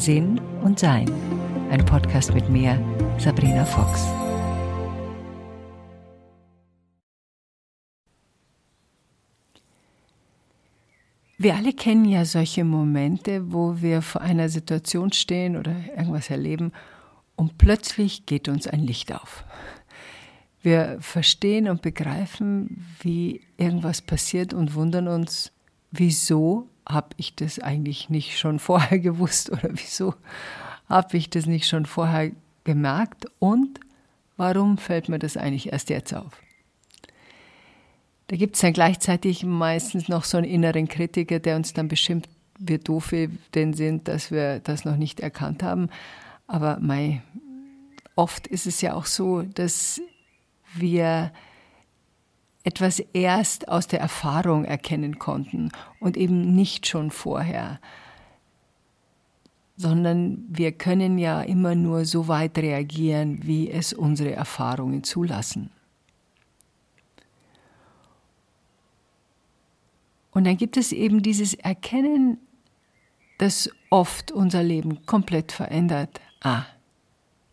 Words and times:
Sinn 0.00 0.40
und 0.62 0.78
Sein. 0.78 1.12
Ein 1.70 1.84
Podcast 1.84 2.32
mit 2.32 2.48
mir, 2.48 2.82
Sabrina 3.18 3.66
Fox. 3.66 4.06
Wir 11.36 11.54
alle 11.54 11.74
kennen 11.74 12.06
ja 12.06 12.24
solche 12.24 12.64
Momente, 12.64 13.52
wo 13.52 13.82
wir 13.82 14.00
vor 14.00 14.22
einer 14.22 14.48
Situation 14.48 15.12
stehen 15.12 15.58
oder 15.58 15.76
irgendwas 15.94 16.30
erleben 16.30 16.72
und 17.36 17.58
plötzlich 17.58 18.24
geht 18.24 18.48
uns 18.48 18.66
ein 18.66 18.80
Licht 18.80 19.12
auf. 19.12 19.44
Wir 20.62 20.96
verstehen 21.00 21.68
und 21.68 21.82
begreifen, 21.82 22.86
wie 23.00 23.42
irgendwas 23.58 24.00
passiert 24.00 24.54
und 24.54 24.74
wundern 24.74 25.08
uns, 25.08 25.52
wieso 25.90 26.69
habe 26.92 27.08
ich 27.16 27.34
das 27.34 27.58
eigentlich 27.58 28.10
nicht 28.10 28.38
schon 28.38 28.58
vorher 28.58 28.98
gewusst 29.00 29.50
oder 29.50 29.70
wieso 29.72 30.14
habe 30.88 31.16
ich 31.16 31.30
das 31.30 31.46
nicht 31.46 31.68
schon 31.68 31.86
vorher 31.86 32.32
gemerkt 32.64 33.26
und 33.38 33.80
warum 34.36 34.78
fällt 34.78 35.08
mir 35.08 35.18
das 35.18 35.36
eigentlich 35.36 35.72
erst 35.72 35.90
jetzt 35.90 36.14
auf? 36.14 36.42
Da 38.26 38.36
gibt 38.36 38.54
es 38.54 38.60
dann 38.60 38.72
gleichzeitig 38.72 39.44
meistens 39.44 40.08
noch 40.08 40.24
so 40.24 40.38
einen 40.38 40.46
inneren 40.46 40.88
Kritiker, 40.88 41.40
der 41.40 41.56
uns 41.56 41.72
dann 41.72 41.88
beschimpft, 41.88 42.30
wir 42.58 42.78
denn 43.54 43.72
sind, 43.72 44.06
dass 44.06 44.30
wir 44.30 44.60
das 44.60 44.84
noch 44.84 44.96
nicht 44.96 45.20
erkannt 45.20 45.62
haben. 45.62 45.88
Aber 46.46 46.78
mei, 46.80 47.22
oft 48.14 48.46
ist 48.46 48.66
es 48.66 48.82
ja 48.82 48.94
auch 48.94 49.06
so, 49.06 49.42
dass 49.42 50.00
wir 50.74 51.32
etwas 52.62 53.00
erst 53.12 53.68
aus 53.68 53.86
der 53.86 54.00
Erfahrung 54.00 54.64
erkennen 54.64 55.18
konnten 55.18 55.70
und 55.98 56.16
eben 56.16 56.54
nicht 56.54 56.86
schon 56.86 57.10
vorher, 57.10 57.80
sondern 59.76 60.44
wir 60.48 60.72
können 60.72 61.16
ja 61.16 61.40
immer 61.40 61.74
nur 61.74 62.04
so 62.04 62.28
weit 62.28 62.58
reagieren, 62.58 63.40
wie 63.46 63.70
es 63.70 63.94
unsere 63.94 64.32
Erfahrungen 64.32 65.04
zulassen. 65.04 65.70
Und 70.32 70.44
dann 70.44 70.56
gibt 70.58 70.76
es 70.76 70.92
eben 70.92 71.22
dieses 71.22 71.54
Erkennen, 71.54 72.38
das 73.38 73.70
oft 73.88 74.30
unser 74.32 74.62
Leben 74.62 75.06
komplett 75.06 75.50
verändert. 75.50 76.20
Ah, 76.42 76.66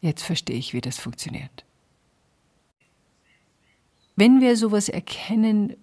jetzt 0.01 0.23
verstehe 0.23 0.57
ich, 0.57 0.73
wie 0.73 0.81
das 0.81 0.97
funktioniert. 0.97 1.66
Wenn 4.17 4.41
wir 4.41 4.57
sowas 4.57 4.89
erkennen, 4.89 5.75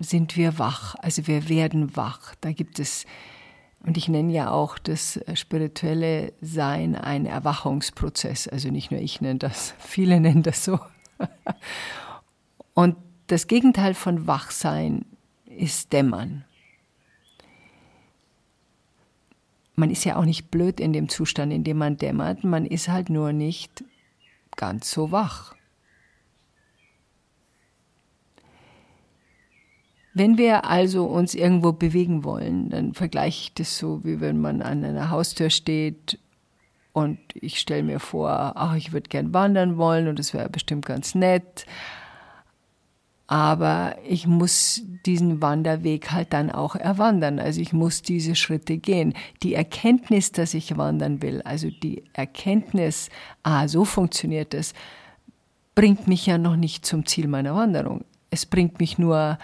sind 0.00 0.36
wir 0.36 0.58
wach, 0.58 0.96
also 0.96 1.28
wir 1.28 1.48
werden 1.48 1.96
wach. 1.96 2.34
Da 2.40 2.50
gibt 2.50 2.80
es, 2.80 3.06
und 3.84 3.96
ich 3.96 4.08
nenne 4.08 4.32
ja 4.32 4.50
auch 4.50 4.78
das 4.78 5.20
spirituelle 5.34 6.32
Sein 6.40 6.96
ein 6.96 7.24
Erwachungsprozess. 7.24 8.48
Also 8.48 8.70
nicht 8.70 8.90
nur 8.90 9.00
ich 9.00 9.20
nenne 9.20 9.38
das, 9.38 9.74
viele 9.78 10.20
nennen 10.20 10.42
das 10.42 10.64
so. 10.64 10.80
Und 12.74 12.96
das 13.28 13.46
Gegenteil 13.46 13.94
von 13.94 14.26
Wachsein 14.26 15.04
ist 15.46 15.92
Dämmern. 15.92 16.44
Man 19.74 19.90
ist 19.90 20.04
ja 20.04 20.16
auch 20.16 20.24
nicht 20.24 20.50
blöd 20.50 20.80
in 20.80 20.92
dem 20.92 21.08
Zustand, 21.08 21.52
in 21.52 21.64
dem 21.64 21.78
man 21.78 21.96
dämmert, 21.96 22.42
man 22.42 22.66
ist 22.66 22.88
halt 22.88 23.10
nur 23.10 23.32
nicht 23.32 23.84
ganz 24.56 24.90
so 24.90 25.12
wach. 25.12 25.54
Wenn 30.18 30.36
wir 30.36 30.64
also 30.64 31.04
uns 31.06 31.34
irgendwo 31.34 31.72
bewegen 31.72 32.24
wollen, 32.24 32.70
dann 32.70 32.92
vergleiche 32.94 33.42
ich 33.42 33.54
das 33.54 33.78
so, 33.78 34.00
wie 34.04 34.20
wenn 34.20 34.40
man 34.40 34.62
an 34.62 34.84
einer 34.84 35.10
Haustür 35.10 35.50
steht 35.50 36.18
und 36.92 37.18
ich 37.34 37.60
stelle 37.60 37.84
mir 37.84 38.00
vor, 38.00 38.52
ach, 38.56 38.74
ich 38.74 38.92
würde 38.92 39.08
gern 39.08 39.32
wandern 39.32 39.76
wollen 39.76 40.08
und 40.08 40.18
das 40.18 40.34
wäre 40.34 40.48
bestimmt 40.48 40.86
ganz 40.86 41.14
nett 41.14 41.66
aber 43.28 43.96
ich 44.08 44.26
muss 44.26 44.82
diesen 45.04 45.42
Wanderweg 45.42 46.10
halt 46.10 46.32
dann 46.32 46.50
auch 46.50 46.74
erwandern. 46.74 47.38
Also 47.38 47.60
ich 47.60 47.74
muss 47.74 48.00
diese 48.00 48.34
Schritte 48.34 48.78
gehen. 48.78 49.12
Die 49.42 49.52
Erkenntnis, 49.52 50.32
dass 50.32 50.54
ich 50.54 50.78
wandern 50.78 51.20
will, 51.20 51.42
also 51.42 51.68
die 51.70 52.04
Erkenntnis, 52.14 53.10
ah, 53.42 53.68
so 53.68 53.84
funktioniert 53.84 54.54
es, 54.54 54.72
bringt 55.74 56.08
mich 56.08 56.24
ja 56.24 56.38
noch 56.38 56.56
nicht 56.56 56.86
zum 56.86 57.04
Ziel 57.04 57.28
meiner 57.28 57.54
Wanderung. 57.54 58.06
Es 58.30 58.46
bringt 58.46 58.80
mich 58.80 58.98
nur 58.98 59.38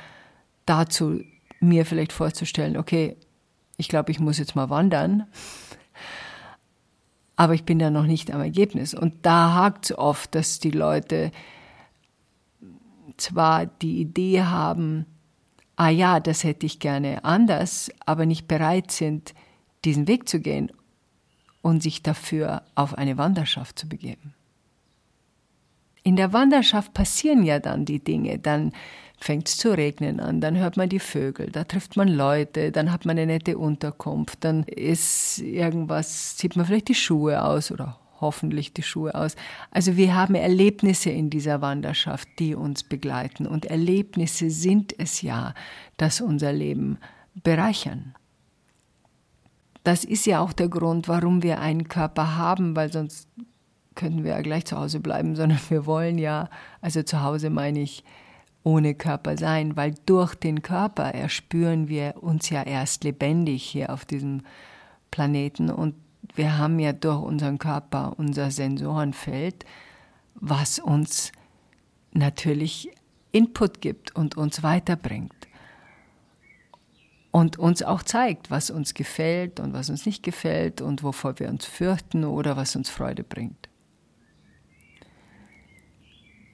dazu, 0.66 1.20
mir 1.60 1.86
vielleicht 1.86 2.12
vorzustellen, 2.12 2.76
okay, 2.76 3.16
ich 3.76 3.88
glaube, 3.88 4.10
ich 4.12 4.20
muss 4.20 4.38
jetzt 4.38 4.54
mal 4.54 4.70
wandern, 4.70 5.26
aber 7.36 7.54
ich 7.54 7.64
bin 7.64 7.80
ja 7.80 7.90
noch 7.90 8.06
nicht 8.06 8.30
am 8.30 8.40
Ergebnis. 8.40 8.94
Und 8.94 9.14
da 9.26 9.54
hakt 9.54 9.86
es 9.86 9.98
oft, 9.98 10.34
dass 10.34 10.60
die 10.60 10.70
Leute 10.70 11.32
zwar 13.16 13.66
die 13.66 14.00
Idee 14.00 14.42
haben, 14.42 15.06
ah 15.76 15.88
ja, 15.88 16.20
das 16.20 16.44
hätte 16.44 16.66
ich 16.66 16.78
gerne 16.78 17.24
anders, 17.24 17.90
aber 18.06 18.26
nicht 18.26 18.46
bereit 18.46 18.90
sind, 18.90 19.34
diesen 19.84 20.06
Weg 20.06 20.28
zu 20.28 20.40
gehen 20.40 20.70
und 21.62 21.82
sich 21.82 22.02
dafür 22.02 22.62
auf 22.74 22.96
eine 22.96 23.18
Wanderschaft 23.18 23.78
zu 23.78 23.88
begeben. 23.88 24.34
In 26.02 26.16
der 26.16 26.32
Wanderschaft 26.32 26.92
passieren 26.94 27.42
ja 27.42 27.58
dann 27.58 27.84
die 27.84 27.98
Dinge, 27.98 28.38
dann 28.38 28.72
fängt 29.24 29.48
es 29.48 29.56
zu 29.56 29.74
regnen 29.74 30.20
an, 30.20 30.42
dann 30.42 30.58
hört 30.58 30.76
man 30.76 30.90
die 30.90 30.98
Vögel, 30.98 31.50
da 31.50 31.64
trifft 31.64 31.96
man 31.96 32.08
Leute, 32.08 32.70
dann 32.70 32.92
hat 32.92 33.06
man 33.06 33.18
eine 33.18 33.32
nette 33.32 33.56
Unterkunft, 33.56 34.44
dann 34.44 34.64
ist 34.64 35.38
irgendwas, 35.38 36.36
zieht 36.36 36.56
man 36.56 36.66
vielleicht 36.66 36.88
die 36.88 36.94
Schuhe 36.94 37.42
aus 37.42 37.72
oder 37.72 37.98
hoffentlich 38.20 38.74
die 38.74 38.82
Schuhe 38.82 39.14
aus. 39.14 39.34
Also 39.70 39.96
wir 39.96 40.14
haben 40.14 40.34
Erlebnisse 40.34 41.08
in 41.08 41.30
dieser 41.30 41.62
Wanderschaft, 41.62 42.28
die 42.38 42.54
uns 42.54 42.82
begleiten. 42.84 43.46
Und 43.46 43.64
Erlebnisse 43.64 44.50
sind 44.50 44.94
es 44.98 45.22
ja, 45.22 45.54
dass 45.96 46.20
unser 46.20 46.52
Leben 46.52 46.98
bereichern. 47.42 48.14
Das 49.84 50.04
ist 50.04 50.26
ja 50.26 50.40
auch 50.40 50.52
der 50.52 50.68
Grund, 50.68 51.08
warum 51.08 51.42
wir 51.42 51.60
einen 51.60 51.88
Körper 51.88 52.36
haben, 52.36 52.76
weil 52.76 52.92
sonst 52.92 53.28
könnten 53.94 54.22
wir 54.22 54.32
ja 54.32 54.42
gleich 54.42 54.66
zu 54.66 54.78
Hause 54.78 55.00
bleiben, 55.00 55.34
sondern 55.40 55.60
wir 55.70 55.86
wollen 55.86 56.18
ja, 56.18 56.50
also 56.82 57.02
zu 57.02 57.22
Hause 57.22 57.48
meine 57.48 57.80
ich, 57.80 58.04
ohne 58.64 58.94
Körper 58.94 59.36
sein, 59.36 59.76
weil 59.76 59.94
durch 60.06 60.34
den 60.34 60.62
Körper 60.62 61.04
erspüren 61.14 61.88
wir 61.88 62.22
uns 62.22 62.50
ja 62.50 62.62
erst 62.62 63.04
lebendig 63.04 63.62
hier 63.62 63.92
auf 63.92 64.04
diesem 64.04 64.42
Planeten 65.10 65.70
und 65.70 65.94
wir 66.34 66.58
haben 66.58 66.78
ja 66.78 66.92
durch 66.92 67.22
unseren 67.22 67.58
Körper 67.58 68.14
unser 68.16 68.50
Sensorenfeld, 68.50 69.64
was 70.34 70.78
uns 70.78 71.30
natürlich 72.12 72.90
Input 73.30 73.80
gibt 73.80 74.16
und 74.16 74.36
uns 74.36 74.62
weiterbringt. 74.62 75.34
Und 77.30 77.58
uns 77.58 77.82
auch 77.82 78.02
zeigt, 78.02 78.50
was 78.50 78.70
uns 78.70 78.94
gefällt 78.94 79.58
und 79.58 79.74
was 79.74 79.90
uns 79.90 80.06
nicht 80.06 80.22
gefällt 80.22 80.80
und 80.80 81.02
wovor 81.02 81.38
wir 81.40 81.48
uns 81.48 81.66
fürchten 81.66 82.24
oder 82.24 82.56
was 82.56 82.76
uns 82.76 82.88
Freude 82.88 83.24
bringt. 83.24 83.63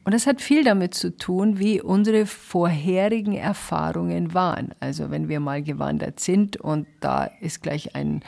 Und 0.05 0.15
das 0.15 0.27
hat 0.27 0.41
viel 0.41 0.65
damit 0.65 0.95
zu 0.95 1.17
tun, 1.17 1.59
wie 1.59 1.81
unsere 1.81 2.27
vorherigen 2.27 3.35
Erfahrungen 3.35 4.33
waren. 4.33 4.75
Also 4.81 5.11
wenn 5.11 5.29
wir 5.29 5.41
mal 5.41 5.63
gewandert 5.63 6.21
sind 6.21 6.57
und 6.57 6.87
da 7.01 7.25
ist 7.25 7.63
gleich 7.63 7.95
ein 7.95 8.23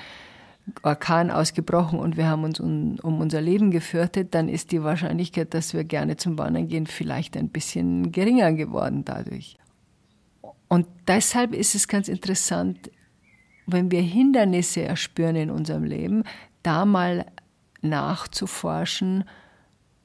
Orkan 0.82 1.30
ausgebrochen 1.30 1.98
und 1.98 2.16
wir 2.16 2.28
haben 2.28 2.44
uns 2.44 2.60
um, 2.60 2.96
um, 3.02 3.20
unser 3.20 3.40
Leben 3.40 3.70
gefürchtet, 3.70 4.34
dann 4.34 4.48
ist 4.48 4.70
die 4.70 4.82
Wahrscheinlichkeit, 4.82 5.54
dass 5.54 5.74
wir 5.74 5.84
gerne 5.84 6.16
zum 6.16 6.38
Wandern 6.38 6.68
gehen, 6.68 6.86
vielleicht 6.86 7.36
ein 7.36 7.48
bisschen 7.48 8.12
geringer 8.12 8.52
geworden 8.52 9.04
dadurch. 9.04 9.58
Und 10.68 10.86
deshalb 11.08 11.54
ist 11.54 11.74
es 11.74 11.88
ganz 11.88 12.08
interessant, 12.08 12.90
wenn 13.66 13.90
wir 13.90 14.02
Hindernisse 14.02 14.82
erspüren 14.82 15.36
in 15.36 15.50
unserem 15.50 15.84
Leben, 15.84 16.24
da 16.62 16.84
mal 16.84 17.26
nachzuforschen, 17.80 19.24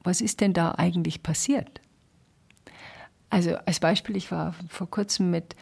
was 0.08 0.22
ist 0.22 0.42
denn 0.42 0.54
da 0.54 0.72
eigentlich 0.72 1.22
passiert? 1.22 1.82
Also 3.30 3.56
als 3.66 3.80
Beispiel, 3.80 4.16
ich 4.16 4.32
war 4.32 4.56
vor 4.70 4.90
kurzem 4.90 5.30
mit 5.30 5.56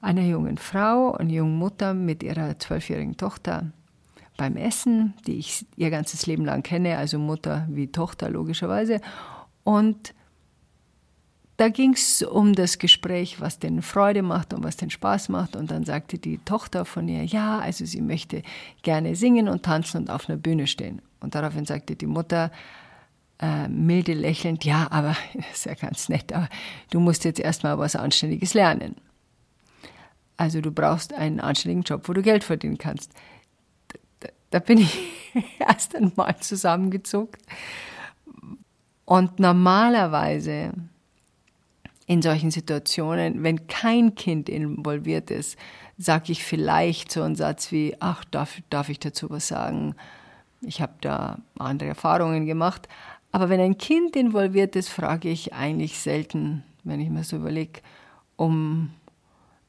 einer 0.00 0.22
jungen 0.22 0.58
Frau, 0.58 1.12
einer 1.12 1.30
jungen 1.30 1.58
Mutter 1.58 1.94
mit 1.94 2.22
ihrer 2.22 2.58
zwölfjährigen 2.58 3.16
Tochter 3.16 3.70
beim 4.36 4.56
Essen, 4.56 5.14
die 5.26 5.34
ich 5.34 5.66
ihr 5.76 5.90
ganzes 5.90 6.26
Leben 6.26 6.44
lang 6.44 6.62
kenne, 6.62 6.96
also 6.96 7.18
Mutter 7.18 7.66
wie 7.70 7.88
Tochter 7.88 8.30
logischerweise. 8.30 9.00
Und 9.64 10.14
da 11.58 11.68
ging 11.68 11.92
es 11.92 12.22
um 12.22 12.54
das 12.54 12.78
Gespräch, 12.78 13.40
was 13.40 13.58
denn 13.58 13.82
Freude 13.82 14.22
macht 14.22 14.54
und 14.54 14.64
was 14.64 14.76
den 14.76 14.90
Spaß 14.90 15.28
macht. 15.28 15.54
Und 15.54 15.70
dann 15.70 15.84
sagte 15.84 16.18
die 16.18 16.38
Tochter 16.38 16.84
von 16.84 17.06
ihr, 17.06 17.24
ja, 17.24 17.58
also 17.58 17.84
sie 17.84 18.00
möchte 18.00 18.42
gerne 18.82 19.14
singen 19.14 19.48
und 19.48 19.62
tanzen 19.62 19.98
und 19.98 20.10
auf 20.10 20.28
einer 20.28 20.38
Bühne 20.38 20.66
stehen. 20.66 21.02
Und 21.20 21.34
daraufhin 21.34 21.66
sagte 21.66 21.94
die 21.94 22.06
Mutter, 22.06 22.50
äh, 23.42 23.68
milde 23.68 24.14
lächelnd, 24.14 24.64
ja, 24.64 24.86
aber 24.90 25.16
ist 25.52 25.66
ja 25.66 25.74
ganz 25.74 26.08
nett, 26.08 26.32
aber 26.32 26.48
du 26.90 27.00
musst 27.00 27.24
jetzt 27.24 27.40
erstmal 27.40 27.78
was 27.78 27.96
Anständiges 27.96 28.54
lernen. 28.54 28.96
Also 30.36 30.60
du 30.60 30.70
brauchst 30.72 31.12
einen 31.12 31.40
anständigen 31.40 31.82
Job, 31.82 32.08
wo 32.08 32.14
du 32.14 32.22
Geld 32.22 32.42
verdienen 32.44 32.78
kannst 32.78 33.12
Da 34.50 34.58
bin 34.58 34.78
ich 34.78 34.98
erst 35.58 35.94
einmal 35.96 36.36
zusammengezuckt. 36.40 37.42
Und 39.04 39.40
normalerweise 39.40 40.72
in 42.06 42.22
solchen 42.22 42.50
Situationen, 42.50 43.42
wenn 43.42 43.66
kein 43.66 44.14
Kind 44.14 44.48
involviert 44.48 45.30
ist, 45.30 45.58
sage 45.98 46.32
ich 46.32 46.44
vielleicht 46.44 47.10
so 47.10 47.22
einen 47.22 47.36
Satz 47.36 47.72
wie, 47.72 47.96
ach, 48.00 48.24
darf, 48.24 48.60
darf 48.70 48.88
ich 48.88 48.98
dazu 48.98 49.30
was 49.30 49.48
sagen? 49.48 49.94
Ich 50.60 50.80
habe 50.80 50.94
da 51.00 51.38
andere 51.58 51.90
Erfahrungen 51.90 52.46
gemacht. 52.46 52.88
Aber 53.32 53.48
wenn 53.48 53.60
ein 53.60 53.78
Kind 53.78 54.14
involviert 54.14 54.76
ist, 54.76 54.90
frage 54.90 55.30
ich 55.30 55.54
eigentlich 55.54 55.98
selten, 55.98 56.62
wenn 56.84 57.00
ich 57.00 57.08
mir 57.08 57.24
so 57.24 57.36
überlege, 57.36 57.80
um 58.36 58.90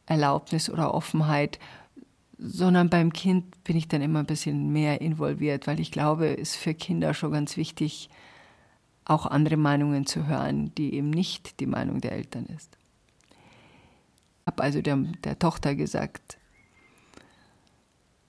Erlaubnis 0.06 0.69
oder 0.69 0.94
Offenheit, 0.94 1.60
sondern 2.38 2.89
beim 2.89 3.13
Kind 3.13 3.63
bin 3.63 3.77
ich 3.77 3.88
dann 3.88 4.01
immer 4.01 4.19
ein 4.19 4.25
bisschen 4.25 4.74
mehr 4.74 5.00
involviert, 5.00 5.65
weil 5.65 5.80
ich 5.80 5.92
glaube, 5.92 6.33
es 6.33 6.51
ist 6.51 6.56
für 6.57 6.74
Kinder 6.74 7.13
schon 7.13 7.31
ganz 7.31 7.56
wichtig, 7.56 8.10
auch 9.06 9.25
andere 9.25 9.57
Meinungen 9.57 10.06
zu 10.06 10.27
hören, 10.27 10.74
die 10.75 10.94
eben 10.95 11.09
nicht 11.09 11.59
die 11.62 11.66
Meinung 11.66 12.01
der 12.01 12.13
Eltern 12.13 12.45
ist. 12.48 12.77
Ich 14.42 14.48
habe 14.48 14.63
also 14.63 14.81
der, 14.81 14.98
der 15.24 15.39
Tochter 15.39 15.75
gesagt, 15.75 16.38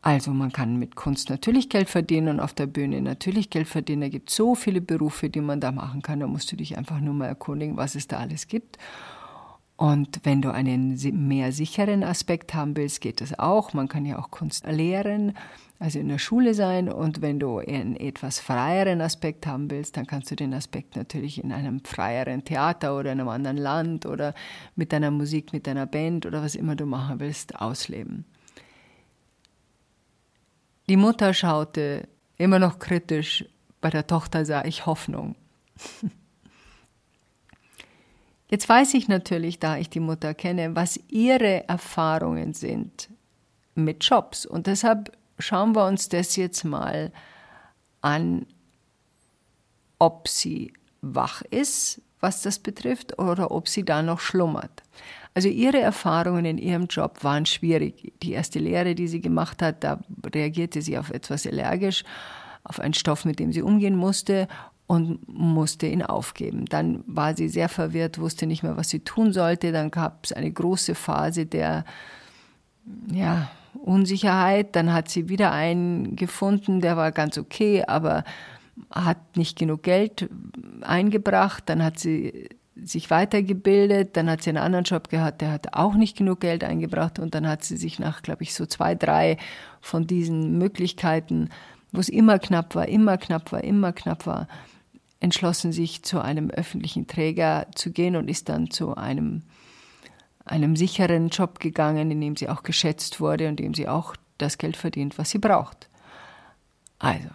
also 0.04 0.32
man 0.32 0.52
kann 0.52 0.78
mit 0.78 0.96
Kunst 0.96 1.30
natürlich 1.30 1.70
Geld 1.70 1.88
verdienen 1.88 2.28
und 2.28 2.40
auf 2.40 2.52
der 2.52 2.66
Bühne 2.66 3.00
natürlich 3.00 3.48
Geld 3.48 3.66
verdienen. 3.66 4.02
Da 4.02 4.08
gibt 4.10 4.28
so 4.28 4.54
viele 4.54 4.82
Berufe, 4.82 5.30
die 5.30 5.40
man 5.40 5.60
da 5.60 5.72
machen 5.72 6.02
kann. 6.02 6.20
Da 6.20 6.26
musst 6.26 6.52
du 6.52 6.56
dich 6.56 6.76
einfach 6.76 7.00
nur 7.00 7.14
mal 7.14 7.26
erkundigen, 7.26 7.78
was 7.78 7.94
es 7.94 8.06
da 8.06 8.18
alles 8.18 8.46
gibt. 8.46 8.76
Und 9.78 10.20
wenn 10.24 10.42
du 10.42 10.52
einen 10.52 10.98
mehr 11.26 11.52
sicheren 11.52 12.04
Aspekt 12.04 12.52
haben 12.52 12.76
willst, 12.76 13.00
geht 13.00 13.22
das 13.22 13.38
auch. 13.38 13.72
Man 13.72 13.88
kann 13.88 14.04
ja 14.04 14.18
auch 14.18 14.30
Kunst 14.30 14.66
lehren, 14.66 15.32
also 15.78 15.98
in 15.98 16.08
der 16.08 16.18
Schule 16.18 16.52
sein. 16.52 16.92
Und 16.92 17.22
wenn 17.22 17.40
du 17.40 17.60
einen 17.60 17.96
etwas 17.96 18.40
freieren 18.40 19.00
Aspekt 19.00 19.46
haben 19.46 19.70
willst, 19.70 19.96
dann 19.96 20.06
kannst 20.06 20.30
du 20.30 20.36
den 20.36 20.52
Aspekt 20.52 20.96
natürlich 20.96 21.42
in 21.42 21.50
einem 21.50 21.82
freieren 21.82 22.44
Theater 22.44 22.94
oder 22.98 23.10
in 23.12 23.20
einem 23.20 23.30
anderen 23.30 23.56
Land 23.56 24.04
oder 24.04 24.34
mit 24.76 24.92
deiner 24.92 25.10
Musik, 25.10 25.54
mit 25.54 25.66
deiner 25.66 25.86
Band 25.86 26.26
oder 26.26 26.42
was 26.42 26.56
immer 26.56 26.76
du 26.76 26.84
machen 26.84 27.20
willst, 27.20 27.58
ausleben. 27.58 28.26
Die 30.88 30.96
Mutter 30.96 31.32
schaute 31.32 32.08
immer 32.36 32.58
noch 32.58 32.78
kritisch, 32.78 33.44
bei 33.80 33.90
der 33.90 34.06
Tochter 34.06 34.44
sah 34.44 34.64
ich 34.64 34.86
Hoffnung. 34.86 35.36
Jetzt 38.48 38.68
weiß 38.68 38.94
ich 38.94 39.08
natürlich, 39.08 39.58
da 39.58 39.78
ich 39.78 39.88
die 39.88 40.00
Mutter 40.00 40.34
kenne, 40.34 40.76
was 40.76 41.00
ihre 41.08 41.66
Erfahrungen 41.68 42.52
sind 42.52 43.08
mit 43.74 44.04
Jobs. 44.04 44.44
Und 44.46 44.66
deshalb 44.66 45.16
schauen 45.38 45.74
wir 45.74 45.86
uns 45.86 46.08
das 46.08 46.36
jetzt 46.36 46.64
mal 46.64 47.10
an, 48.00 48.46
ob 49.98 50.28
sie 50.28 50.72
wach 51.00 51.42
ist, 51.42 52.02
was 52.20 52.42
das 52.42 52.58
betrifft, 52.58 53.18
oder 53.18 53.50
ob 53.50 53.68
sie 53.68 53.84
da 53.84 54.02
noch 54.02 54.20
schlummert. 54.20 54.82
Also 55.34 55.48
ihre 55.48 55.80
Erfahrungen 55.80 56.44
in 56.44 56.58
ihrem 56.58 56.86
Job 56.86 57.24
waren 57.24 57.44
schwierig. 57.44 58.12
Die 58.22 58.32
erste 58.32 58.60
Lehre, 58.60 58.94
die 58.94 59.08
sie 59.08 59.20
gemacht 59.20 59.62
hat, 59.62 59.82
da 59.82 60.00
reagierte 60.32 60.80
sie 60.80 60.96
auf 60.96 61.10
etwas 61.10 61.44
allergisch, 61.44 62.04
auf 62.62 62.78
einen 62.78 62.94
Stoff, 62.94 63.24
mit 63.24 63.40
dem 63.40 63.52
sie 63.52 63.62
umgehen 63.62 63.96
musste 63.96 64.46
und 64.86 65.28
musste 65.28 65.88
ihn 65.88 66.02
aufgeben. 66.02 66.66
Dann 66.66 67.02
war 67.06 67.36
sie 67.36 67.48
sehr 67.48 67.68
verwirrt, 67.68 68.18
wusste 68.18 68.46
nicht 68.46 68.62
mehr, 68.62 68.76
was 68.76 68.90
sie 68.90 69.00
tun 69.00 69.32
sollte. 69.32 69.72
Dann 69.72 69.90
gab 69.90 70.24
es 70.24 70.32
eine 70.32 70.52
große 70.52 70.94
Phase 70.94 71.46
der 71.46 71.84
ja, 73.10 73.50
Unsicherheit. 73.74 74.76
Dann 74.76 74.92
hat 74.92 75.08
sie 75.08 75.28
wieder 75.28 75.50
einen 75.50 76.14
gefunden, 76.14 76.80
der 76.80 76.96
war 76.96 77.10
ganz 77.10 77.38
okay, 77.38 77.82
aber 77.84 78.22
hat 78.90 79.36
nicht 79.36 79.58
genug 79.58 79.82
Geld 79.82 80.28
eingebracht. 80.82 81.64
Dann 81.66 81.82
hat 81.82 81.98
sie 81.98 82.50
sich 82.76 83.10
weitergebildet, 83.10 84.16
dann 84.16 84.28
hat 84.28 84.42
sie 84.42 84.50
einen 84.50 84.58
anderen 84.58 84.84
Job 84.84 85.08
gehabt, 85.08 85.40
der 85.40 85.52
hat 85.52 85.74
auch 85.74 85.94
nicht 85.94 86.16
genug 86.16 86.40
Geld 86.40 86.64
eingebracht 86.64 87.18
und 87.18 87.34
dann 87.34 87.46
hat 87.46 87.64
sie 87.64 87.76
sich 87.76 87.98
nach, 87.98 88.22
glaube 88.22 88.42
ich, 88.42 88.54
so 88.54 88.66
zwei, 88.66 88.94
drei 88.94 89.36
von 89.80 90.06
diesen 90.06 90.58
Möglichkeiten, 90.58 91.50
wo 91.92 92.00
es 92.00 92.08
immer 92.08 92.38
knapp 92.38 92.74
war, 92.74 92.88
immer 92.88 93.16
knapp 93.16 93.52
war, 93.52 93.62
immer 93.62 93.92
knapp 93.92 94.26
war, 94.26 94.48
entschlossen, 95.20 95.72
sich 95.72 96.02
zu 96.02 96.20
einem 96.20 96.50
öffentlichen 96.50 97.06
Träger 97.06 97.68
zu 97.74 97.92
gehen 97.92 98.16
und 98.16 98.28
ist 98.28 98.48
dann 98.48 98.70
zu 98.70 98.96
einem, 98.96 99.42
einem 100.44 100.74
sicheren 100.74 101.28
Job 101.28 101.60
gegangen, 101.60 102.10
in 102.10 102.20
dem 102.20 102.36
sie 102.36 102.48
auch 102.48 102.64
geschätzt 102.64 103.20
wurde 103.20 103.48
und 103.48 103.60
in 103.60 103.66
dem 103.66 103.74
sie 103.74 103.88
auch 103.88 104.16
das 104.36 104.58
Geld 104.58 104.76
verdient, 104.76 105.16
was 105.16 105.30
sie 105.30 105.38
braucht. 105.38 105.88
Also, 106.98 107.28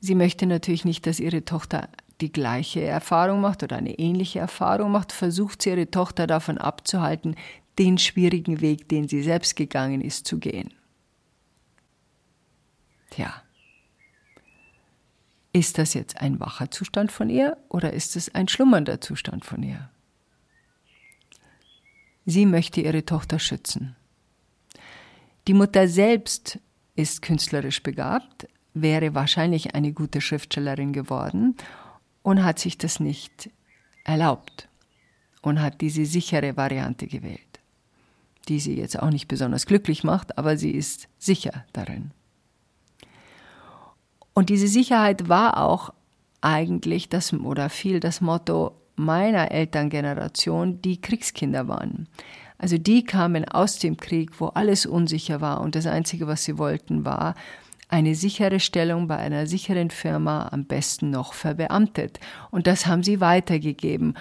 sie 0.00 0.14
möchte 0.14 0.46
natürlich 0.46 0.84
nicht, 0.84 1.06
dass 1.06 1.20
ihre 1.20 1.44
Tochter 1.44 1.88
die 2.20 2.32
gleiche 2.32 2.82
Erfahrung 2.82 3.40
macht 3.40 3.62
oder 3.62 3.76
eine 3.76 3.98
ähnliche 3.98 4.40
Erfahrung 4.40 4.90
macht, 4.90 5.12
versucht 5.12 5.62
sie 5.62 5.70
ihre 5.70 5.90
Tochter 5.90 6.26
davon 6.26 6.58
abzuhalten, 6.58 7.36
den 7.78 7.98
schwierigen 7.98 8.60
Weg, 8.60 8.88
den 8.88 9.06
sie 9.06 9.22
selbst 9.22 9.54
gegangen 9.54 10.00
ist, 10.00 10.26
zu 10.26 10.38
gehen. 10.38 10.74
Tja, 13.10 13.42
ist 15.52 15.78
das 15.78 15.94
jetzt 15.94 16.20
ein 16.20 16.40
wacher 16.40 16.70
Zustand 16.70 17.12
von 17.12 17.30
ihr 17.30 17.56
oder 17.68 17.92
ist 17.92 18.16
es 18.16 18.34
ein 18.34 18.48
schlummernder 18.48 19.00
Zustand 19.00 19.44
von 19.44 19.62
ihr? 19.62 19.88
Sie 22.26 22.46
möchte 22.46 22.80
ihre 22.80 23.06
Tochter 23.06 23.38
schützen. 23.38 23.96
Die 25.46 25.54
Mutter 25.54 25.88
selbst 25.88 26.58
ist 26.94 27.22
künstlerisch 27.22 27.82
begabt, 27.82 28.46
wäre 28.74 29.14
wahrscheinlich 29.14 29.74
eine 29.74 29.92
gute 29.92 30.20
Schriftstellerin 30.20 30.92
geworden 30.92 31.56
und 32.28 32.44
hat 32.44 32.58
sich 32.58 32.76
das 32.76 33.00
nicht 33.00 33.48
erlaubt 34.04 34.68
und 35.40 35.62
hat 35.62 35.80
diese 35.80 36.04
sichere 36.04 36.58
Variante 36.58 37.06
gewählt, 37.06 37.58
die 38.48 38.60
sie 38.60 38.76
jetzt 38.76 38.98
auch 38.98 39.08
nicht 39.08 39.28
besonders 39.28 39.64
glücklich 39.64 40.04
macht, 40.04 40.36
aber 40.36 40.58
sie 40.58 40.72
ist 40.72 41.08
sicher 41.16 41.64
darin. 41.72 42.10
Und 44.34 44.50
diese 44.50 44.68
Sicherheit 44.68 45.30
war 45.30 45.56
auch 45.56 45.94
eigentlich 46.42 47.08
das 47.08 47.32
oder 47.32 47.70
viel 47.70 47.98
das 47.98 48.20
Motto 48.20 48.72
meiner 48.94 49.50
Elterngeneration, 49.50 50.82
die 50.82 51.00
Kriegs-Kinder 51.00 51.66
waren. 51.66 52.08
Also 52.58 52.76
die 52.76 53.04
kamen 53.04 53.46
aus 53.46 53.78
dem 53.78 53.96
Krieg, 53.96 54.38
wo 54.38 54.48
alles 54.48 54.84
unsicher 54.84 55.40
war 55.40 55.62
und 55.62 55.74
das 55.74 55.86
Einzige, 55.86 56.26
was 56.26 56.44
sie 56.44 56.58
wollten, 56.58 57.06
war 57.06 57.36
eine 57.88 58.14
sichere 58.14 58.60
Stellung 58.60 59.08
bei 59.08 59.16
einer 59.16 59.46
sicheren 59.46 59.90
Firma, 59.90 60.48
am 60.52 60.64
besten 60.64 61.10
noch 61.10 61.32
verbeamtet. 61.32 62.20
Und 62.50 62.66
das 62.66 62.86
haben 62.86 63.02
sie 63.02 63.20
weitergegeben. 63.20 64.14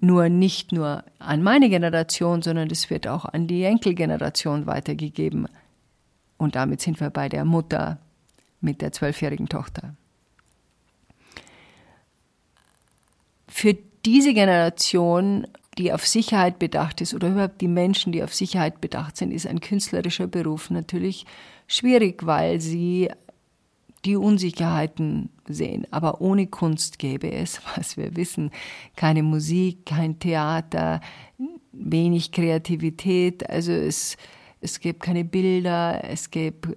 Nur 0.00 0.28
nicht 0.28 0.72
nur 0.72 1.04
an 1.18 1.42
meine 1.42 1.70
Generation, 1.70 2.42
sondern 2.42 2.70
es 2.70 2.90
wird 2.90 3.08
auch 3.08 3.24
an 3.24 3.46
die 3.46 3.64
Enkelgeneration 3.64 4.66
weitergegeben. 4.66 5.48
Und 6.36 6.54
damit 6.54 6.82
sind 6.82 7.00
wir 7.00 7.08
bei 7.08 7.30
der 7.30 7.46
Mutter 7.46 7.98
mit 8.60 8.82
der 8.82 8.92
zwölfjährigen 8.92 9.48
Tochter. 9.48 9.94
Für 13.48 13.74
diese 14.04 14.34
Generation, 14.34 15.46
die 15.78 15.92
auf 15.92 16.06
Sicherheit 16.06 16.58
bedacht 16.58 17.00
ist, 17.00 17.14
oder 17.14 17.28
überhaupt 17.28 17.60
die 17.60 17.68
Menschen, 17.68 18.12
die 18.12 18.22
auf 18.22 18.34
Sicherheit 18.34 18.80
bedacht 18.80 19.16
sind, 19.16 19.30
ist 19.30 19.46
ein 19.46 19.60
künstlerischer 19.60 20.26
Beruf 20.26 20.70
natürlich 20.70 21.26
schwierig, 21.66 22.24
weil 22.24 22.60
sie 22.60 23.10
die 24.04 24.16
Unsicherheiten 24.16 25.30
sehen. 25.48 25.86
Aber 25.90 26.20
ohne 26.20 26.46
Kunst 26.46 26.98
gäbe 26.98 27.30
es, 27.30 27.60
was 27.76 27.96
wir 27.96 28.16
wissen, 28.16 28.50
keine 28.94 29.22
Musik, 29.22 29.84
kein 29.86 30.18
Theater, 30.18 31.00
wenig 31.72 32.32
Kreativität. 32.32 33.48
Also 33.50 33.72
es, 33.72 34.16
es 34.60 34.80
gibt 34.80 35.02
keine 35.02 35.24
Bilder, 35.24 36.04
es 36.04 36.30
gibt 36.30 36.68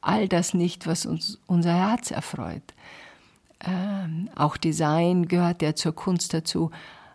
all 0.00 0.28
das 0.28 0.52
nicht, 0.52 0.86
was 0.86 1.06
uns 1.06 1.38
unser 1.46 1.74
Herz 1.74 2.10
erfreut. 2.10 2.74
Ähm, 3.64 4.28
auch 4.34 4.56
Design 4.56 5.28
gehört 5.28 5.62
ja 5.62 5.74
zur 5.74 5.94
Kunst 5.94 6.34
dazu. 6.34 6.70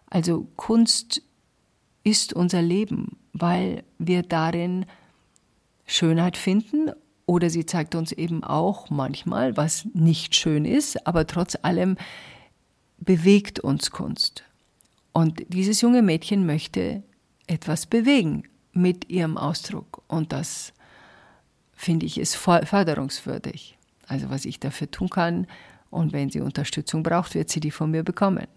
Also 0.09 0.47
Kunst 0.55 1.21
ist 2.07 2.31
unser 2.31 2.61
Leben, 2.61 3.17
weil 3.33 3.83
wir 3.97 4.23
darin 4.23 4.85
Schönheit 5.85 6.37
finden 6.37 6.91
oder 7.25 7.49
sie 7.49 7.65
zeigt 7.65 7.95
uns 7.95 8.13
eben 8.13 8.45
auch 8.45 8.89
manchmal, 8.89 9.57
was 9.57 9.85
nicht 9.93 10.33
schön 10.33 10.63
ist, 10.63 11.05
aber 11.05 11.27
trotz 11.27 11.57
allem 11.63 11.97
bewegt 12.97 13.59
uns 13.59 13.91
Kunst. 13.91 14.45
Und 15.11 15.43
dieses 15.49 15.81
junge 15.81 16.01
Mädchen 16.01 16.45
möchte 16.45 17.03
etwas 17.45 17.85
bewegen 17.85 18.43
mit 18.71 19.09
ihrem 19.09 19.37
Ausdruck 19.37 20.01
und 20.07 20.31
das 20.31 20.71
finde 21.73 22.05
ich, 22.05 22.17
ist 22.17 22.37
förderungswürdig. 22.37 23.77
Also 24.07 24.29
was 24.29 24.45
ich 24.45 24.61
dafür 24.61 24.89
tun 24.89 25.09
kann. 25.09 25.45
Und 25.89 26.13
wenn 26.13 26.29
sie 26.29 26.39
Unterstützung 26.39 27.03
braucht, 27.03 27.35
wird 27.35 27.49
sie 27.49 27.59
die 27.59 27.71
von 27.71 27.91
mir 27.91 28.03
bekommen. 28.03 28.47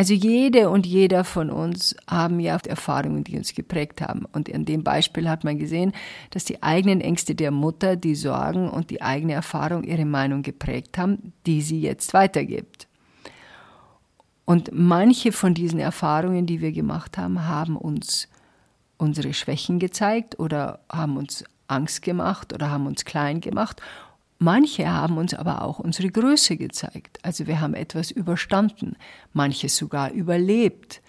Also 0.00 0.14
jede 0.14 0.70
und 0.70 0.86
jeder 0.86 1.24
von 1.24 1.50
uns 1.50 1.96
haben 2.08 2.38
ja 2.38 2.56
Erfahrungen, 2.56 3.24
die 3.24 3.36
uns 3.36 3.52
geprägt 3.52 4.00
haben. 4.00 4.26
Und 4.26 4.48
in 4.48 4.64
dem 4.64 4.84
Beispiel 4.84 5.28
hat 5.28 5.42
man 5.42 5.58
gesehen, 5.58 5.92
dass 6.30 6.44
die 6.44 6.62
eigenen 6.62 7.00
Ängste 7.00 7.34
der 7.34 7.50
Mutter, 7.50 7.96
die 7.96 8.14
Sorgen 8.14 8.70
und 8.70 8.90
die 8.90 9.02
eigene 9.02 9.32
Erfahrung 9.32 9.82
ihre 9.82 10.04
Meinung 10.04 10.42
geprägt 10.42 10.98
haben, 10.98 11.32
die 11.46 11.62
sie 11.62 11.80
jetzt 11.80 12.14
weitergibt. 12.14 12.86
Und 14.44 14.70
manche 14.72 15.32
von 15.32 15.52
diesen 15.52 15.80
Erfahrungen, 15.80 16.46
die 16.46 16.60
wir 16.60 16.70
gemacht 16.70 17.18
haben, 17.18 17.48
haben 17.48 17.76
uns 17.76 18.28
unsere 18.98 19.34
Schwächen 19.34 19.80
gezeigt 19.80 20.38
oder 20.38 20.78
haben 20.88 21.16
uns 21.16 21.42
Angst 21.66 22.02
gemacht 22.02 22.52
oder 22.52 22.70
haben 22.70 22.86
uns 22.86 23.04
klein 23.04 23.40
gemacht 23.40 23.82
Manche 24.38 24.88
haben 24.88 25.18
uns 25.18 25.34
aber 25.34 25.62
auch 25.62 25.80
unsere 25.80 26.10
Größe 26.10 26.56
gezeigt. 26.56 27.18
Also 27.22 27.46
wir 27.48 27.60
haben 27.60 27.74
etwas 27.74 28.12
überstanden, 28.12 28.96
manches 29.32 29.76
sogar 29.76 30.12
überlebt, 30.12 31.02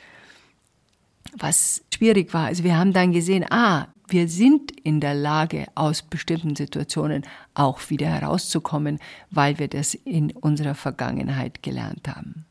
was 1.38 1.84
schwierig 1.94 2.34
war. 2.34 2.48
Also 2.48 2.64
wir 2.64 2.76
haben 2.76 2.92
dann 2.92 3.12
gesehen, 3.12 3.46
ah, 3.52 3.88
wir 4.08 4.28
sind 4.28 4.72
in 4.82 5.00
der 5.00 5.14
Lage, 5.14 5.68
aus 5.76 6.02
bestimmten 6.02 6.56
Situationen 6.56 7.24
auch 7.54 7.92
wieder 7.92 8.08
herauszukommen, 8.08 8.98
weil 9.30 9.60
wir 9.60 9.68
das 9.68 9.94
in 9.94 10.32
unserer 10.32 10.74
Vergangenheit 10.74 11.62
gelernt 11.62 12.08
haben. 12.08 12.46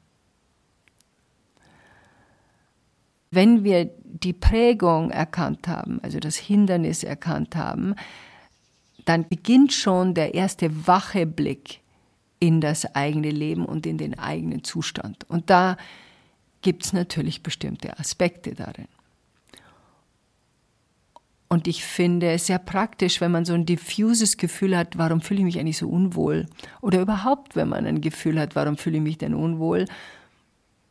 Wenn 3.32 3.64
wir 3.64 3.90
die 4.04 4.32
Prägung 4.32 5.10
erkannt 5.10 5.66
haben, 5.66 6.00
also 6.02 6.20
das 6.20 6.36
Hindernis 6.36 7.02
erkannt 7.02 7.56
haben, 7.56 7.94
dann 9.08 9.26
beginnt 9.26 9.72
schon 9.72 10.12
der 10.12 10.34
erste 10.34 10.86
wache 10.86 11.24
Blick 11.24 11.80
in 12.40 12.60
das 12.60 12.94
eigene 12.94 13.30
Leben 13.30 13.64
und 13.64 13.86
in 13.86 13.96
den 13.96 14.18
eigenen 14.18 14.64
Zustand. 14.64 15.24
Und 15.30 15.48
da 15.48 15.78
gibt 16.60 16.84
es 16.84 16.92
natürlich 16.92 17.42
bestimmte 17.42 17.98
Aspekte 17.98 18.54
darin. 18.54 18.86
Und 21.48 21.66
ich 21.66 21.82
finde 21.82 22.30
es 22.32 22.46
sehr 22.46 22.58
praktisch, 22.58 23.22
wenn 23.22 23.32
man 23.32 23.46
so 23.46 23.54
ein 23.54 23.64
diffuses 23.64 24.36
Gefühl 24.36 24.76
hat, 24.76 24.98
warum 24.98 25.22
fühle 25.22 25.40
ich 25.40 25.46
mich 25.46 25.58
eigentlich 25.58 25.78
so 25.78 25.88
unwohl? 25.88 26.44
Oder 26.82 27.00
überhaupt, 27.00 27.56
wenn 27.56 27.70
man 27.70 27.86
ein 27.86 28.02
Gefühl 28.02 28.38
hat, 28.38 28.54
warum 28.54 28.76
fühle 28.76 28.98
ich 28.98 29.02
mich 29.02 29.16
denn 29.16 29.34
unwohl? 29.34 29.86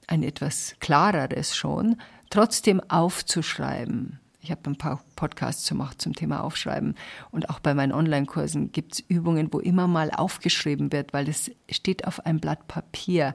Ein 0.08 0.24
etwas 0.24 0.76
klareres 0.80 1.56
schon, 1.56 1.98
trotzdem 2.32 2.82
aufzuschreiben. 2.90 4.20
Ich 4.48 4.52
habe 4.52 4.62
ein 4.70 4.78
paar 4.78 5.04
Podcasts 5.18 5.68
gemacht 5.68 6.02
zum 6.02 6.14
Thema 6.14 6.42
Aufschreiben. 6.42 6.96
Und 7.32 7.50
auch 7.50 7.60
bei 7.60 7.74
meinen 7.74 7.92
Online-Kursen 7.92 8.72
gibt 8.72 8.94
es 8.94 9.00
Übungen, 9.02 9.52
wo 9.52 9.60
immer 9.60 9.90
mal 9.90 10.10
aufgeschrieben 10.10 10.94
wird, 10.94 11.12
weil 11.12 11.26
das 11.26 11.52
steht 11.70 12.08
auf 12.08 12.26
einem 12.26 12.40
Blatt 12.40 12.66
Papier. 12.70 13.34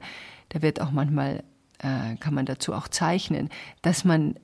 Da 0.49 0.63
wird 0.63 0.81
auch 0.81 0.89
manchmal, 0.89 1.43
äh, 1.77 2.15
kann 2.15 2.33
man 2.33 2.47
dazu 2.47 2.73
auch 2.73 2.87
zeichnen, 2.87 3.49
dass 3.83 4.03
man 4.03 4.39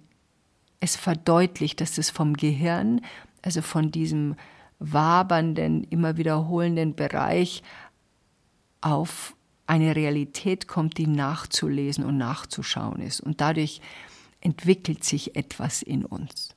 es 0.79 0.95
verdeutlicht, 0.95 1.81
dass 1.81 1.97
es 1.97 2.11
vom 2.11 2.35
Gehirn, 2.35 3.01
also 3.41 3.63
von 3.63 3.89
diesem 3.89 4.35
wabernden, 4.77 5.83
immer 5.85 6.17
wiederholenden 6.17 6.93
Bereich 6.93 7.63
auf 8.81 9.35
eine 9.65 9.95
Realität 9.95 10.67
kommt, 10.67 10.99
die 10.99 11.07
nachzulesen 11.07 12.05
und 12.05 12.17
nachzuschauen 12.17 13.01
ist. 13.01 13.21
Und 13.21 13.41
dadurch 13.41 13.81
entwickelt 14.39 15.03
sich 15.03 15.35
etwas 15.35 15.81
in 15.81 16.05
uns. 16.05 16.55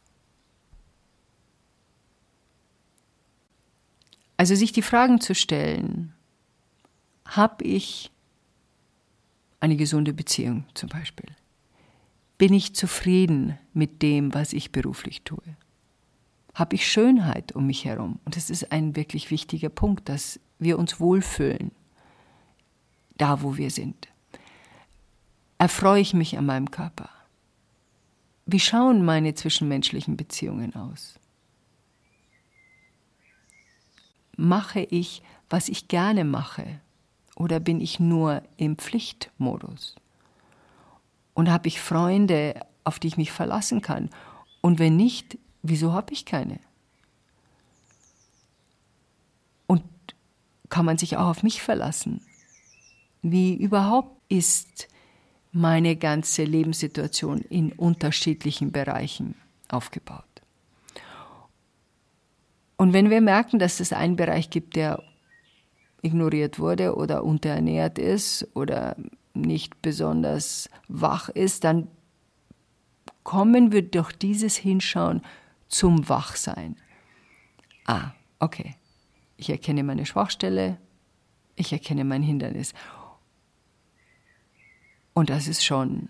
Also 4.42 4.56
sich 4.56 4.72
die 4.72 4.82
Fragen 4.82 5.20
zu 5.20 5.36
stellen, 5.36 6.14
habe 7.24 7.64
ich 7.64 8.10
eine 9.60 9.76
gesunde 9.76 10.12
Beziehung 10.12 10.64
zum 10.74 10.88
Beispiel? 10.88 11.28
Bin 12.38 12.52
ich 12.52 12.74
zufrieden 12.74 13.56
mit 13.72 14.02
dem, 14.02 14.34
was 14.34 14.52
ich 14.52 14.72
beruflich 14.72 15.22
tue? 15.22 15.44
Habe 16.54 16.74
ich 16.74 16.90
Schönheit 16.90 17.52
um 17.52 17.68
mich 17.68 17.84
herum? 17.84 18.18
Und 18.24 18.34
das 18.34 18.50
ist 18.50 18.72
ein 18.72 18.96
wirklich 18.96 19.30
wichtiger 19.30 19.68
Punkt, 19.68 20.08
dass 20.08 20.40
wir 20.58 20.76
uns 20.76 20.98
wohlfühlen, 20.98 21.70
da 23.18 23.42
wo 23.42 23.56
wir 23.56 23.70
sind. 23.70 24.08
Erfreue 25.56 26.00
ich 26.00 26.14
mich 26.14 26.36
an 26.36 26.46
meinem 26.46 26.72
Körper? 26.72 27.10
Wie 28.46 28.58
schauen 28.58 29.04
meine 29.04 29.34
zwischenmenschlichen 29.34 30.16
Beziehungen 30.16 30.74
aus? 30.74 31.20
Mache 34.42 34.80
ich, 34.80 35.22
was 35.48 35.68
ich 35.68 35.88
gerne 35.88 36.24
mache? 36.24 36.80
Oder 37.36 37.60
bin 37.60 37.80
ich 37.80 38.00
nur 38.00 38.42
im 38.56 38.76
Pflichtmodus? 38.76 39.96
Und 41.34 41.50
habe 41.50 41.68
ich 41.68 41.80
Freunde, 41.80 42.60
auf 42.84 42.98
die 42.98 43.08
ich 43.08 43.16
mich 43.16 43.32
verlassen 43.32 43.80
kann? 43.80 44.10
Und 44.60 44.78
wenn 44.78 44.96
nicht, 44.96 45.38
wieso 45.62 45.92
habe 45.92 46.12
ich 46.12 46.24
keine? 46.24 46.58
Und 49.66 49.84
kann 50.68 50.84
man 50.84 50.98
sich 50.98 51.16
auch 51.16 51.28
auf 51.28 51.42
mich 51.42 51.62
verlassen? 51.62 52.20
Wie 53.22 53.54
überhaupt 53.54 54.20
ist 54.28 54.88
meine 55.52 55.96
ganze 55.96 56.44
Lebenssituation 56.44 57.38
in 57.38 57.72
unterschiedlichen 57.72 58.72
Bereichen 58.72 59.36
aufgebaut? 59.68 60.31
Und 62.82 62.92
wenn 62.92 63.10
wir 63.10 63.20
merken, 63.20 63.60
dass 63.60 63.78
es 63.78 63.92
einen 63.92 64.16
Bereich 64.16 64.50
gibt, 64.50 64.74
der 64.74 65.00
ignoriert 66.02 66.58
wurde 66.58 66.96
oder 66.96 67.22
unterernährt 67.22 67.96
ist 67.96 68.48
oder 68.54 68.96
nicht 69.34 69.82
besonders 69.82 70.68
wach 70.88 71.28
ist, 71.28 71.62
dann 71.62 71.86
kommen 73.22 73.70
wir 73.70 73.82
durch 73.88 74.10
dieses 74.10 74.56
Hinschauen 74.56 75.22
zum 75.68 76.08
Wachsein. 76.08 76.74
Ah, 77.84 78.14
okay. 78.40 78.74
Ich 79.36 79.48
erkenne 79.48 79.84
meine 79.84 80.04
Schwachstelle, 80.04 80.76
ich 81.54 81.72
erkenne 81.72 82.02
mein 82.02 82.24
Hindernis. 82.24 82.74
Und 85.14 85.30
das 85.30 85.46
ist 85.46 85.64
schon, 85.64 86.08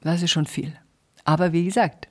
das 0.00 0.20
ist 0.20 0.32
schon 0.32 0.46
viel. 0.46 0.76
Aber 1.22 1.52
wie 1.52 1.64
gesagt, 1.64 2.08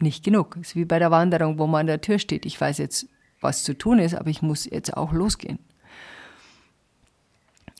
nicht 0.00 0.24
genug. 0.24 0.56
Es 0.60 0.68
ist 0.68 0.76
wie 0.76 0.84
bei 0.84 0.98
der 0.98 1.10
Wanderung, 1.10 1.58
wo 1.58 1.66
man 1.66 1.80
an 1.80 1.86
der 1.86 2.00
Tür 2.00 2.18
steht. 2.18 2.46
Ich 2.46 2.60
weiß 2.60 2.78
jetzt, 2.78 3.08
was 3.40 3.64
zu 3.64 3.76
tun 3.76 3.98
ist, 3.98 4.14
aber 4.14 4.30
ich 4.30 4.42
muss 4.42 4.64
jetzt 4.64 4.96
auch 4.96 5.12
losgehen. 5.12 5.58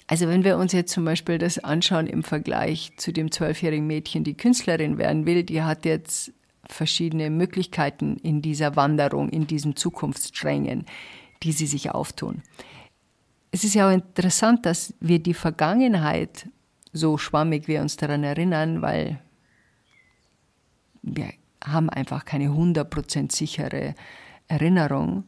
Also 0.06 0.26
wenn 0.26 0.42
wir 0.42 0.56
uns 0.56 0.72
jetzt 0.72 0.92
zum 0.92 1.04
Beispiel 1.04 1.38
das 1.38 1.58
anschauen 1.58 2.06
im 2.06 2.22
Vergleich 2.22 2.92
zu 2.96 3.12
dem 3.12 3.30
zwölfjährigen 3.30 3.86
Mädchen, 3.86 4.24
die 4.24 4.36
Künstlerin 4.36 4.96
werden 4.96 5.26
will, 5.26 5.42
die 5.42 5.62
hat 5.62 5.84
jetzt 5.84 6.32
verschiedene 6.66 7.28
Möglichkeiten 7.30 8.16
in 8.16 8.40
dieser 8.40 8.74
Wanderung, 8.74 9.28
in 9.28 9.46
diesen 9.46 9.76
Zukunftssträngen, 9.76 10.86
die 11.42 11.52
sie 11.52 11.66
sich 11.66 11.90
auftun. 11.90 12.42
Es 13.50 13.64
ist 13.64 13.74
ja 13.74 13.88
auch 13.88 13.92
interessant, 13.92 14.64
dass 14.64 14.94
wir 15.00 15.18
die 15.18 15.34
Vergangenheit 15.34 16.48
so 16.92 17.18
schwammig 17.18 17.68
wir 17.68 17.82
uns 17.82 17.96
daran 17.96 18.24
erinnern, 18.24 18.82
weil 18.82 19.20
wir 21.02 21.32
haben 21.64 21.90
einfach 21.90 22.24
keine 22.24 22.48
100% 22.48 23.34
sichere 23.34 23.94
Erinnerung. 24.46 25.24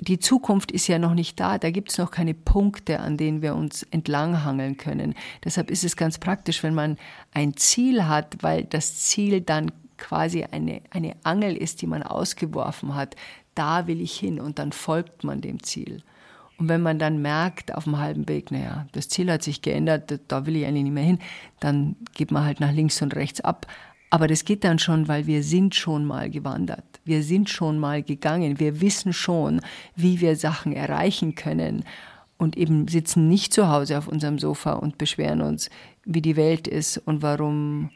Die 0.00 0.18
Zukunft 0.18 0.72
ist 0.72 0.88
ja 0.88 0.98
noch 0.98 1.14
nicht 1.14 1.38
da, 1.38 1.58
da 1.58 1.70
gibt 1.70 1.92
es 1.92 1.98
noch 1.98 2.10
keine 2.10 2.34
Punkte, 2.34 2.98
an 2.98 3.16
denen 3.16 3.40
wir 3.40 3.54
uns 3.54 3.84
entlanghangeln 3.84 4.76
können. 4.76 5.14
Deshalb 5.44 5.70
ist 5.70 5.84
es 5.84 5.96
ganz 5.96 6.18
praktisch, 6.18 6.64
wenn 6.64 6.74
man 6.74 6.96
ein 7.32 7.56
Ziel 7.56 8.08
hat, 8.08 8.38
weil 8.40 8.64
das 8.64 8.96
Ziel 8.96 9.40
dann 9.42 9.70
quasi 9.98 10.42
eine, 10.42 10.82
eine 10.90 11.14
Angel 11.22 11.56
ist, 11.56 11.82
die 11.82 11.86
man 11.86 12.02
ausgeworfen 12.02 12.96
hat. 12.96 13.14
Da 13.54 13.86
will 13.86 14.00
ich 14.00 14.18
hin 14.18 14.40
und 14.40 14.58
dann 14.58 14.72
folgt 14.72 15.22
man 15.22 15.40
dem 15.40 15.62
Ziel. 15.62 16.02
Und 16.58 16.68
wenn 16.68 16.82
man 16.82 16.98
dann 16.98 17.22
merkt 17.22 17.74
auf 17.74 17.84
dem 17.84 17.98
halben 17.98 18.28
Weg, 18.28 18.50
naja, 18.50 18.86
das 18.92 19.08
Ziel 19.08 19.30
hat 19.30 19.42
sich 19.42 19.62
geändert, 19.62 20.20
da 20.28 20.46
will 20.46 20.56
ich 20.56 20.66
eigentlich 20.66 20.84
nicht 20.84 20.92
mehr 20.92 21.04
hin, 21.04 21.18
dann 21.60 21.96
geht 22.14 22.30
man 22.30 22.44
halt 22.44 22.60
nach 22.60 22.72
links 22.72 23.00
und 23.02 23.14
rechts 23.14 23.40
ab. 23.40 23.66
Aber 24.12 24.26
das 24.26 24.44
geht 24.44 24.62
dann 24.62 24.78
schon, 24.78 25.08
weil 25.08 25.26
wir 25.26 25.42
sind 25.42 25.74
schon 25.74 26.04
mal 26.04 26.28
gewandert. 26.28 26.84
Wir 27.02 27.22
sind 27.22 27.48
schon 27.48 27.78
mal 27.78 28.02
gegangen. 28.02 28.60
Wir 28.60 28.82
wissen 28.82 29.14
schon, 29.14 29.62
wie 29.96 30.20
wir 30.20 30.36
Sachen 30.36 30.74
erreichen 30.74 31.34
können 31.34 31.82
und 32.36 32.58
eben 32.58 32.88
sitzen 32.88 33.30
nicht 33.30 33.54
zu 33.54 33.70
Hause 33.70 33.96
auf 33.96 34.08
unserem 34.08 34.38
Sofa 34.38 34.74
und 34.74 34.98
beschweren 34.98 35.40
uns, 35.40 35.70
wie 36.04 36.20
die 36.20 36.36
Welt 36.36 36.68
ist 36.68 36.98
und 36.98 37.22
warum 37.22 37.88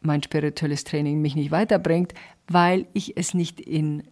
mein 0.00 0.22
spirituelles 0.22 0.84
Training 0.84 1.20
mich 1.20 1.36
nicht 1.36 1.50
weiterbringt, 1.50 2.14
weil 2.46 2.86
ich 2.94 3.18
es 3.18 3.34
nicht 3.34 3.60
in 3.60 4.04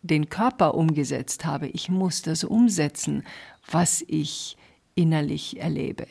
den 0.00 0.30
Körper 0.30 0.74
umgesetzt 0.74 1.44
habe. 1.44 1.68
Ich 1.68 1.90
muss 1.90 2.22
das 2.22 2.44
umsetzen, 2.44 3.24
was 3.70 4.02
ich 4.08 4.56
innerlich 4.94 5.60
erlebe. 5.60 6.06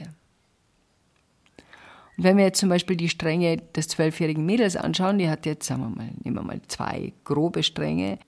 Wenn 2.22 2.36
wir 2.36 2.44
jetzt 2.44 2.60
zum 2.60 2.68
Beispiel 2.68 2.98
die 2.98 3.08
Stränge 3.08 3.58
des 3.58 3.88
zwölfjährigen 3.88 4.46
Mädels 4.46 4.76
anschauen, 4.76 5.20
die 5.20 5.30
hat 5.30 5.46
jetzt, 5.46 5.66
sagen 5.66 5.84
wir 5.84 5.90
mal, 5.90 6.10
nehmen 6.22 6.36
wir 6.36 6.44
mal 6.44 6.62
zwei 6.68 7.14
grobe 7.24 7.64
Stränge. 7.64 8.20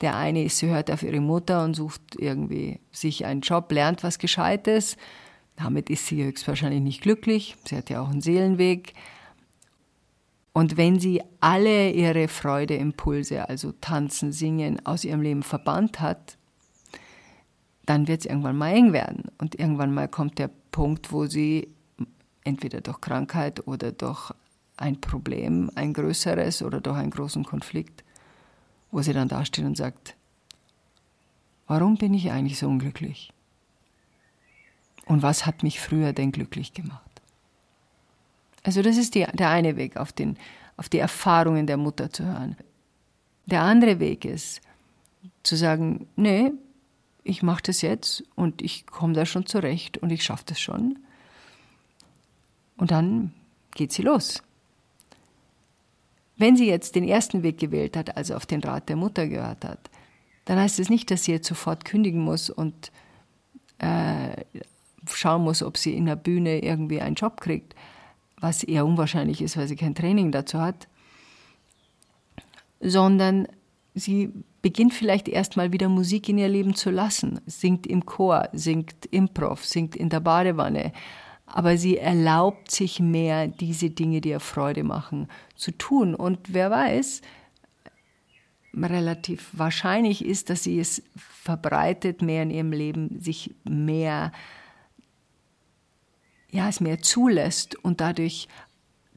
Der 0.00 0.16
eine 0.16 0.44
ist, 0.44 0.58
sie 0.58 0.68
hört 0.68 0.92
auf 0.92 1.02
ihre 1.02 1.20
Mutter 1.20 1.64
und 1.64 1.74
sucht 1.74 2.02
irgendwie 2.16 2.78
sich 2.92 3.26
einen 3.26 3.40
Job, 3.40 3.72
lernt 3.72 4.04
was 4.04 4.20
Gescheites. 4.20 4.96
Damit 5.56 5.90
ist 5.90 6.06
sie 6.06 6.22
höchstwahrscheinlich 6.22 6.82
nicht 6.82 7.02
glücklich. 7.02 7.56
Sie 7.64 7.76
hat 7.76 7.90
ja 7.90 8.00
auch 8.00 8.10
einen 8.10 8.20
Seelenweg. 8.20 8.94
Und 10.52 10.76
wenn 10.76 11.00
sie 11.00 11.20
alle 11.40 11.90
ihre 11.90 12.28
Freudeimpulse, 12.28 13.48
also 13.48 13.72
tanzen, 13.72 14.30
singen, 14.30 14.86
aus 14.86 15.04
ihrem 15.04 15.20
Leben 15.20 15.42
verbannt 15.42 15.98
hat, 15.98 16.38
dann 17.86 18.06
wird 18.06 18.20
es 18.20 18.26
irgendwann 18.26 18.56
mal 18.56 18.72
eng 18.72 18.92
werden. 18.92 19.32
Und 19.38 19.58
irgendwann 19.58 19.92
mal 19.92 20.06
kommt 20.06 20.38
der 20.38 20.50
Punkt, 20.70 21.10
wo 21.10 21.26
sie 21.26 21.74
entweder 22.44 22.80
durch 22.80 23.00
Krankheit 23.00 23.66
oder 23.66 23.92
durch 23.92 24.32
ein 24.76 25.00
Problem, 25.00 25.70
ein 25.74 25.92
größeres 25.92 26.62
oder 26.62 26.80
durch 26.80 26.96
einen 26.96 27.10
großen 27.10 27.44
Konflikt, 27.44 28.02
wo 28.90 29.02
sie 29.02 29.12
dann 29.12 29.28
dasteht 29.28 29.64
und 29.64 29.76
sagt, 29.76 30.16
warum 31.66 31.96
bin 31.96 32.14
ich 32.14 32.30
eigentlich 32.30 32.58
so 32.58 32.66
unglücklich? 32.66 33.32
Und 35.06 35.22
was 35.22 35.44
hat 35.44 35.62
mich 35.62 35.80
früher 35.80 36.12
denn 36.12 36.32
glücklich 36.32 36.72
gemacht? 36.72 37.10
Also 38.62 38.82
das 38.82 38.96
ist 38.96 39.14
die, 39.14 39.26
der 39.32 39.50
eine 39.50 39.76
Weg, 39.76 39.96
auf, 39.96 40.12
den, 40.12 40.36
auf 40.76 40.88
die 40.88 40.98
Erfahrungen 40.98 41.66
der 41.66 41.76
Mutter 41.76 42.10
zu 42.10 42.24
hören. 42.24 42.56
Der 43.46 43.62
andere 43.62 43.98
Weg 43.98 44.24
ist 44.24 44.60
zu 45.42 45.56
sagen, 45.56 46.06
nee, 46.16 46.52
ich 47.24 47.42
mache 47.42 47.62
das 47.64 47.82
jetzt 47.82 48.24
und 48.34 48.62
ich 48.62 48.86
komme 48.86 49.14
da 49.14 49.26
schon 49.26 49.46
zurecht 49.46 49.98
und 49.98 50.10
ich 50.10 50.24
schaffe 50.24 50.44
das 50.46 50.60
schon. 50.60 50.98
Und 52.80 52.90
dann 52.90 53.34
geht 53.74 53.92
sie 53.92 54.00
los. 54.00 54.42
Wenn 56.38 56.56
sie 56.56 56.66
jetzt 56.66 56.94
den 56.94 57.04
ersten 57.04 57.42
Weg 57.42 57.58
gewählt 57.58 57.94
hat, 57.94 58.16
also 58.16 58.34
auf 58.34 58.46
den 58.46 58.62
Rat 58.62 58.88
der 58.88 58.96
Mutter 58.96 59.28
gehört 59.28 59.66
hat, 59.66 59.90
dann 60.46 60.58
heißt 60.58 60.80
es 60.80 60.88
nicht, 60.88 61.10
dass 61.10 61.24
sie 61.24 61.32
jetzt 61.32 61.46
sofort 61.46 61.84
kündigen 61.84 62.22
muss 62.22 62.48
und 62.48 62.90
äh, 63.78 64.44
schauen 65.06 65.42
muss, 65.42 65.62
ob 65.62 65.76
sie 65.76 65.94
in 65.94 66.06
der 66.06 66.16
Bühne 66.16 66.64
irgendwie 66.64 67.02
einen 67.02 67.16
Job 67.16 67.42
kriegt, 67.42 67.74
was 68.40 68.64
eher 68.64 68.86
unwahrscheinlich 68.86 69.42
ist, 69.42 69.58
weil 69.58 69.68
sie 69.68 69.76
kein 69.76 69.94
Training 69.94 70.32
dazu 70.32 70.58
hat, 70.58 70.88
sondern 72.80 73.46
sie 73.94 74.32
beginnt 74.62 74.94
vielleicht 74.94 75.28
erstmal 75.28 75.72
wieder 75.72 75.90
Musik 75.90 76.30
in 76.30 76.38
ihr 76.38 76.48
Leben 76.48 76.74
zu 76.74 76.90
lassen, 76.90 77.42
singt 77.44 77.86
im 77.86 78.06
Chor, 78.06 78.48
singt 78.54 79.04
Improv, 79.04 79.66
singt 79.66 79.96
in 79.96 80.08
der 80.08 80.20
Badewanne, 80.20 80.94
aber 81.52 81.76
sie 81.76 81.98
erlaubt 81.98 82.70
sich 82.70 83.00
mehr, 83.00 83.48
diese 83.48 83.90
Dinge, 83.90 84.20
die 84.20 84.30
ihr 84.30 84.40
Freude 84.40 84.84
machen, 84.84 85.28
zu 85.56 85.72
tun. 85.72 86.14
Und 86.14 86.38
wer 86.54 86.70
weiß, 86.70 87.22
relativ 88.74 89.50
wahrscheinlich 89.52 90.24
ist, 90.24 90.50
dass 90.50 90.62
sie 90.62 90.78
es 90.78 91.02
verbreitet 91.16 92.22
mehr 92.22 92.42
in 92.44 92.50
ihrem 92.50 92.72
Leben, 92.72 93.20
sich 93.20 93.54
mehr 93.64 94.32
ja, 96.52 96.68
es 96.68 96.80
mehr 96.80 97.00
zulässt 97.00 97.76
und 97.84 98.00
dadurch 98.00 98.48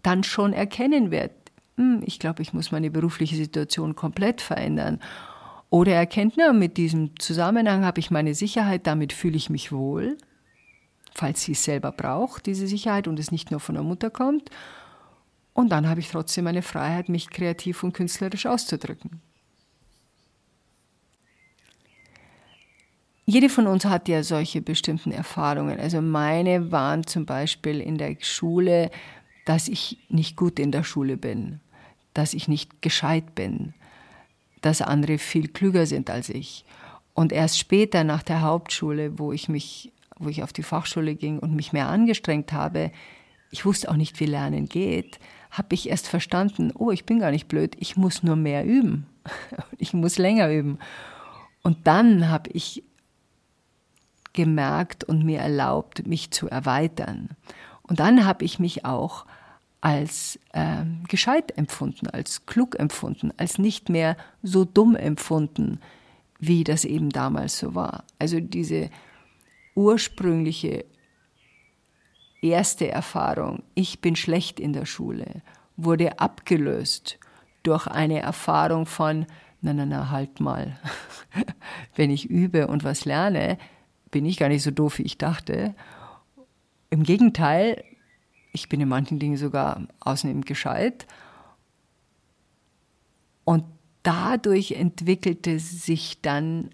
dann 0.01 0.23
schon 0.23 0.53
erkennen 0.53 1.11
wird, 1.11 1.31
hm, 1.77 2.03
ich 2.05 2.19
glaube, 2.19 2.41
ich 2.41 2.53
muss 2.53 2.71
meine 2.71 2.91
berufliche 2.91 3.35
Situation 3.35 3.95
komplett 3.95 4.41
verändern. 4.41 4.99
Oder 5.69 5.93
erkennt, 5.93 6.35
na, 6.37 6.53
mit 6.53 6.77
diesem 6.77 7.19
Zusammenhang 7.19 7.83
habe 7.83 7.99
ich 7.99 8.11
meine 8.11 8.35
Sicherheit, 8.35 8.85
damit 8.85 9.11
fühle 9.11 9.37
ich 9.37 9.49
mich 9.49 9.71
wohl, 9.71 10.17
falls 11.15 11.43
sie 11.43 11.53
es 11.53 11.63
selber 11.63 11.91
braucht, 11.91 12.45
diese 12.45 12.67
Sicherheit, 12.67 13.07
und 13.07 13.19
es 13.19 13.31
nicht 13.31 13.51
nur 13.51 13.59
von 13.59 13.75
der 13.75 13.83
Mutter 13.83 14.09
kommt. 14.09 14.49
Und 15.53 15.69
dann 15.69 15.87
habe 15.87 15.99
ich 15.99 16.09
trotzdem 16.09 16.45
meine 16.45 16.61
Freiheit, 16.61 17.09
mich 17.09 17.29
kreativ 17.29 17.83
und 17.83 17.93
künstlerisch 17.93 18.45
auszudrücken. 18.45 19.21
Jede 23.25 23.47
von 23.47 23.67
uns 23.67 23.85
hat 23.85 24.09
ja 24.09 24.21
solche 24.21 24.61
bestimmten 24.61 25.11
Erfahrungen. 25.11 25.79
Also 25.79 26.01
meine 26.01 26.71
waren 26.71 27.07
zum 27.07 27.25
Beispiel 27.25 27.79
in 27.79 27.97
der 27.97 28.17
Schule, 28.19 28.91
dass 29.45 29.69
ich 29.69 29.97
nicht 30.09 30.35
gut 30.35 30.59
in 30.59 30.71
der 30.71 30.83
Schule 30.83 31.15
bin, 31.15 31.61
dass 32.13 32.33
ich 32.33 32.47
nicht 32.47 32.81
gescheit 32.81 33.33
bin, 33.33 33.73
dass 34.61 34.81
andere 34.81 35.17
viel 35.19 35.47
klüger 35.47 35.85
sind 35.85 36.09
als 36.09 36.29
ich. 36.29 36.65
Und 37.13 37.31
erst 37.31 37.59
später 37.59 38.03
nach 38.03 38.23
der 38.23 38.41
Hauptschule, 38.41 39.17
wo 39.19 39.31
ich 39.31 39.47
mich, 39.47 39.92
wo 40.19 40.29
ich 40.29 40.43
auf 40.43 40.53
die 40.53 40.63
Fachschule 40.63 41.15
ging 41.15 41.39
und 41.39 41.55
mich 41.55 41.73
mehr 41.73 41.87
angestrengt 41.87 42.53
habe, 42.53 42.91
ich 43.51 43.65
wusste 43.65 43.89
auch 43.89 43.95
nicht, 43.95 44.19
wie 44.19 44.25
Lernen 44.25 44.65
geht, 44.65 45.19
habe 45.51 45.75
ich 45.75 45.89
erst 45.89 46.07
verstanden, 46.07 46.71
oh, 46.73 46.89
ich 46.89 47.05
bin 47.05 47.19
gar 47.19 47.29
nicht 47.29 47.47
blöd, 47.47 47.75
ich 47.79 47.95
muss 47.95 48.23
nur 48.23 48.35
mehr 48.35 48.65
üben. 48.65 49.05
Ich 49.77 49.93
muss 49.93 50.17
länger 50.17 50.49
üben. 50.49 50.79
Und 51.61 51.87
dann 51.87 52.29
habe 52.29 52.49
ich 52.51 52.83
gemerkt 54.33 55.03
und 55.03 55.23
mir 55.23 55.39
erlaubt, 55.39 56.07
mich 56.07 56.31
zu 56.31 56.49
erweitern. 56.49 57.29
Und 57.83 57.99
dann 57.99 58.25
habe 58.25 58.45
ich 58.45 58.59
mich 58.59 58.85
auch 58.85 59.25
als 59.81 60.39
äh, 60.53 60.83
gescheit 61.09 61.57
empfunden, 61.57 62.07
als 62.07 62.45
klug 62.45 62.79
empfunden, 62.79 63.31
als 63.37 63.57
nicht 63.57 63.89
mehr 63.89 64.15
so 64.41 64.65
dumm 64.65 64.95
empfunden, 64.95 65.79
wie 66.39 66.63
das 66.63 66.85
eben 66.85 67.09
damals 67.09 67.59
so 67.59 67.75
war. 67.75 68.05
Also 68.19 68.39
diese 68.39 68.89
ursprüngliche 69.75 70.85
erste 72.41 72.89
Erfahrung, 72.89 73.63
ich 73.73 74.01
bin 74.01 74.15
schlecht 74.15 74.59
in 74.59 74.73
der 74.73 74.85
Schule, 74.85 75.41
wurde 75.77 76.19
abgelöst 76.19 77.19
durch 77.63 77.87
eine 77.87 78.19
Erfahrung 78.19 78.85
von, 78.85 79.25
na, 79.61 79.73
na, 79.73 79.85
na, 79.85 80.09
halt 80.09 80.39
mal, 80.39 80.77
wenn 81.95 82.09
ich 82.09 82.29
übe 82.29 82.67
und 82.67 82.83
was 82.83 83.05
lerne, 83.05 83.57
bin 84.11 84.25
ich 84.25 84.37
gar 84.37 84.49
nicht 84.49 84.63
so 84.63 84.71
doof, 84.71 84.99
wie 84.99 85.03
ich 85.03 85.17
dachte. 85.17 85.73
Im 86.89 87.03
Gegenteil, 87.03 87.83
ich 88.51 88.69
bin 88.69 88.81
in 88.81 88.89
manchen 88.89 89.17
Dingen 89.17 89.37
sogar 89.37 89.87
außerdem 90.01 90.41
gescheit. 90.41 91.07
Und 93.45 93.65
dadurch 94.03 94.73
entwickelte 94.73 95.59
sich 95.59 96.21
dann 96.21 96.69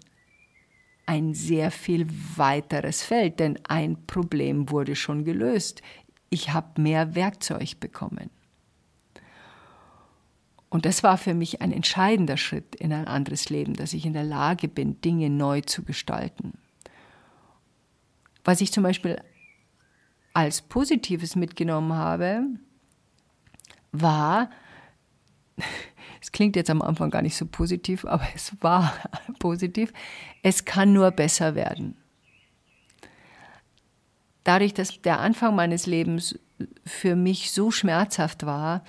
ein 1.10 1.34
sehr 1.34 1.72
viel 1.72 2.06
weiteres 2.36 3.02
Feld, 3.02 3.40
denn 3.40 3.58
ein 3.66 4.06
Problem 4.06 4.70
wurde 4.70 4.94
schon 4.94 5.24
gelöst. 5.24 5.82
Ich 6.28 6.52
habe 6.52 6.80
mehr 6.80 7.16
Werkzeug 7.16 7.80
bekommen. 7.80 8.30
Und 10.68 10.86
das 10.86 11.02
war 11.02 11.18
für 11.18 11.34
mich 11.34 11.62
ein 11.62 11.72
entscheidender 11.72 12.36
Schritt 12.36 12.76
in 12.76 12.92
ein 12.92 13.08
anderes 13.08 13.50
Leben, 13.50 13.74
dass 13.74 13.92
ich 13.92 14.06
in 14.06 14.12
der 14.12 14.22
Lage 14.22 14.68
bin, 14.68 15.00
Dinge 15.00 15.30
neu 15.30 15.62
zu 15.62 15.82
gestalten. 15.82 16.52
Was 18.44 18.60
ich 18.60 18.70
zum 18.70 18.84
Beispiel 18.84 19.20
als 20.32 20.62
Positives 20.62 21.34
mitgenommen 21.34 21.92
habe, 21.92 22.44
war, 23.90 24.48
es 26.22 26.30
klingt 26.30 26.54
jetzt 26.54 26.70
am 26.70 26.82
Anfang 26.82 27.10
gar 27.10 27.22
nicht 27.22 27.36
so 27.36 27.46
positiv, 27.46 28.04
aber 28.04 28.28
es 28.32 28.54
war 28.60 28.92
positiv, 29.34 29.92
es 30.42 30.64
kann 30.64 30.92
nur 30.92 31.10
besser 31.10 31.54
werden. 31.54 31.96
Dadurch, 34.44 34.74
dass 34.74 35.00
der 35.02 35.20
Anfang 35.20 35.54
meines 35.54 35.86
Lebens 35.86 36.38
für 36.84 37.16
mich 37.16 37.52
so 37.52 37.70
schmerzhaft 37.70 38.46
war 38.46 38.84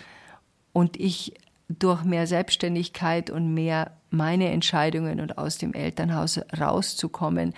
und 0.74 0.98
ich 1.00 1.34
durch 1.68 2.04
mehr 2.04 2.28
Selbstständigkeit 2.28 3.30
und 3.30 3.54
mehr 3.54 3.98
meine 4.10 4.50
Entscheidungen 4.52 5.20
und 5.20 5.38
aus 5.38 5.58
dem 5.58 5.74
Elternhaus 5.74 6.40
rauszukommen, 6.60 7.54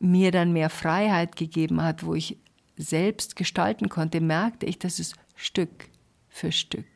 mir 0.00 0.30
dann 0.32 0.52
mehr 0.52 0.70
Freiheit 0.70 1.36
gegeben 1.36 1.82
hat, 1.82 2.04
wo 2.04 2.14
ich 2.14 2.38
selbst 2.76 3.36
gestalten 3.36 3.88
konnte, 3.88 4.20
merkte 4.20 4.66
ich, 4.66 4.78
dass 4.78 4.98
es 4.98 5.14
Stück 5.34 5.88
für 6.28 6.52
Stück 6.52 6.86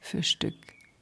für 0.00 0.22
Stück 0.22 0.54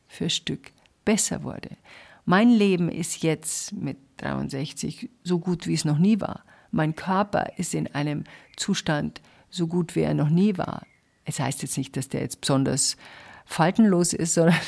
für 0.09 0.31
Stück 0.31 0.72
besser 1.05 1.42
wurde. 1.42 1.77
Mein 2.25 2.51
Leben 2.51 2.89
ist 2.89 3.23
jetzt 3.23 3.73
mit 3.73 3.99
63 4.19 5.11
so 5.25 5.39
gut, 5.39 5.67
wie 5.67 5.75
es 5.75 5.85
noch 5.85 5.99
nie 5.99 6.21
war. 6.21 6.45
Mein 6.71 6.95
Körper 6.95 7.59
ist 7.59 7.75
in 7.75 7.93
einem 7.95 8.25
Zustand 8.57 9.21
so 9.51 9.67
gut, 9.67 9.97
wie 9.97 10.01
er 10.01 10.15
noch 10.15 10.31
nie 10.31 10.57
war. 10.57 10.87
Es 11.25 11.41
heißt 11.41 11.63
jetzt 11.63 11.77
nicht, 11.77 11.97
dass 11.97 12.09
der 12.09 12.23
jetzt 12.23 12.41
besonders 12.41 12.97
faltenlos 13.45 14.13
ist, 14.13 14.35
sondern 14.35 14.59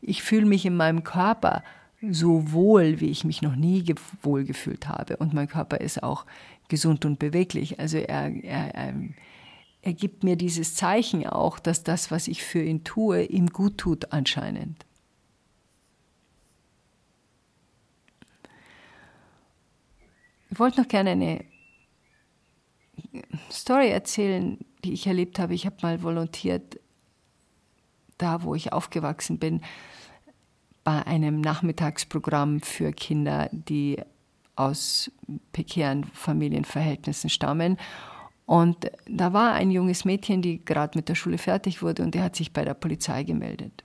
ich 0.00 0.22
fühle 0.22 0.46
mich 0.46 0.64
in 0.66 0.76
meinem 0.76 1.04
Körper 1.04 1.62
so 2.10 2.52
wohl, 2.52 3.00
wie 3.00 3.10
ich 3.10 3.24
mich 3.24 3.42
noch 3.42 3.56
nie 3.56 3.84
wohl 4.22 4.44
gefühlt 4.44 4.88
habe. 4.88 5.16
Und 5.16 5.34
mein 5.34 5.48
Körper 5.48 5.80
ist 5.80 6.02
auch 6.02 6.26
gesund 6.68 7.04
und 7.04 7.18
beweglich. 7.18 7.80
Also 7.80 7.98
er, 7.98 8.32
er, 8.44 8.74
ähm, 8.74 9.14
er 9.82 9.92
gibt 9.94 10.22
mir 10.22 10.36
dieses 10.36 10.74
Zeichen 10.74 11.26
auch, 11.26 11.58
dass 11.58 11.82
das, 11.82 12.10
was 12.10 12.28
ich 12.28 12.42
für 12.42 12.62
ihn 12.62 12.84
tue, 12.84 13.24
ihm 13.24 13.48
gut 13.48 13.78
tut 13.78 14.12
anscheinend. 14.12 14.84
Ich 20.50 20.58
wollte 20.58 20.80
noch 20.80 20.88
gerne 20.88 21.10
eine 21.10 21.44
Story 23.50 23.90
erzählen, 23.90 24.58
die 24.84 24.92
ich 24.92 25.06
erlebt 25.06 25.38
habe. 25.38 25.54
Ich 25.54 25.66
habe 25.66 25.76
mal 25.82 26.02
volontiert, 26.02 26.80
da 28.16 28.42
wo 28.42 28.54
ich 28.54 28.72
aufgewachsen 28.72 29.38
bin 29.38 29.60
bei 30.84 31.06
einem 31.06 31.40
Nachmittagsprogramm 31.40 32.60
für 32.60 32.92
Kinder, 32.92 33.48
die 33.52 34.00
aus 34.56 35.10
prekären 35.52 36.04
Familienverhältnissen 36.04 37.30
stammen. 37.30 37.76
Und 38.46 38.90
da 39.06 39.34
war 39.34 39.52
ein 39.52 39.70
junges 39.70 40.04
Mädchen, 40.04 40.40
die 40.40 40.64
gerade 40.64 40.96
mit 40.96 41.08
der 41.10 41.14
Schule 41.14 41.36
fertig 41.36 41.82
wurde 41.82 42.02
und 42.02 42.14
die 42.14 42.22
hat 42.22 42.34
sich 42.34 42.52
bei 42.52 42.64
der 42.64 42.74
Polizei 42.74 43.22
gemeldet 43.22 43.84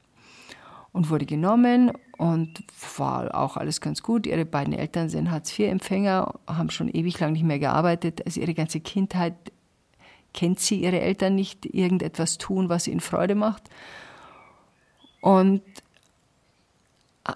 und 0.93 1.09
wurde 1.09 1.25
genommen 1.25 1.91
und 2.17 2.63
war 2.97 3.35
auch 3.35 3.57
alles 3.57 3.81
ganz 3.81 4.03
gut. 4.03 4.25
Ihre 4.25 4.45
beiden 4.45 4.73
Eltern 4.73 5.09
sind 5.09 5.31
Hartz-IV-Empfänger, 5.31 6.39
haben 6.47 6.69
schon 6.69 6.87
ewig 6.87 7.19
lang 7.19 7.33
nicht 7.33 7.43
mehr 7.43 7.59
gearbeitet. 7.59 8.25
Also 8.25 8.39
ihre 8.39 8.53
ganze 8.53 8.79
Kindheit 8.79 9.33
kennt 10.33 10.59
sie 10.59 10.81
ihre 10.81 11.01
Eltern 11.01 11.35
nicht 11.35 11.65
irgendetwas 11.65 12.37
tun, 12.37 12.69
was 12.69 12.87
ihnen 12.87 12.99
Freude 12.99 13.35
macht. 13.35 13.63
Und 15.21 15.61
äh, 17.25 17.31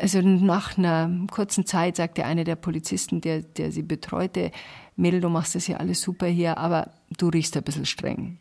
also 0.00 0.20
nach 0.20 0.76
einer 0.76 1.10
kurzen 1.30 1.66
Zeit 1.66 1.96
sagte 1.96 2.24
einer 2.24 2.44
der 2.44 2.56
Polizisten, 2.56 3.20
der, 3.20 3.42
der 3.42 3.72
sie 3.72 3.82
betreute, 3.82 4.50
Mädel, 4.96 5.20
du 5.20 5.28
machst 5.28 5.54
das 5.54 5.66
ja 5.66 5.76
alles 5.76 6.00
super 6.00 6.26
hier, 6.26 6.58
aber 6.58 6.90
du 7.16 7.28
riechst 7.28 7.56
ein 7.56 7.62
bisschen 7.62 7.86
streng. 7.86 8.38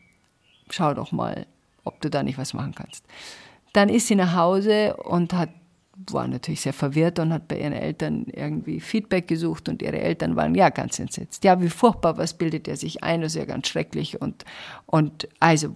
Schau 0.69 0.93
doch 0.93 1.11
mal, 1.11 1.45
ob 1.83 2.01
du 2.01 2.09
da 2.09 2.23
nicht 2.23 2.37
was 2.37 2.53
machen 2.53 2.75
kannst. 2.75 3.05
Dann 3.75 3.89
ist 3.89 4.07
sie 4.07 4.15
nach 4.15 4.33
Hause 4.33 4.95
und 4.95 5.33
hat 5.33 5.49
war 6.11 6.27
natürlich 6.27 6.61
sehr 6.61 6.73
verwirrt 6.73 7.19
und 7.19 7.31
hat 7.31 7.47
bei 7.47 7.59
ihren 7.59 7.73
Eltern 7.73 8.25
irgendwie 8.25 8.79
Feedback 8.81 9.27
gesucht 9.27 9.69
und 9.69 9.81
ihre 9.81 9.99
Eltern 9.99 10.35
waren 10.35 10.53
ja 10.53 10.69
ganz 10.69 10.99
entsetzt. 10.99 11.43
Ja, 11.45 11.61
wie 11.61 11.69
furchtbar, 11.69 12.17
was 12.17 12.33
bildet 12.33 12.67
er 12.67 12.75
sich 12.75 13.03
ein? 13.03 13.21
Das 13.21 13.33
ist 13.33 13.39
ja 13.39 13.45
ganz 13.45 13.69
schrecklich 13.69 14.21
und, 14.21 14.43
und 14.85 15.29
also 15.39 15.73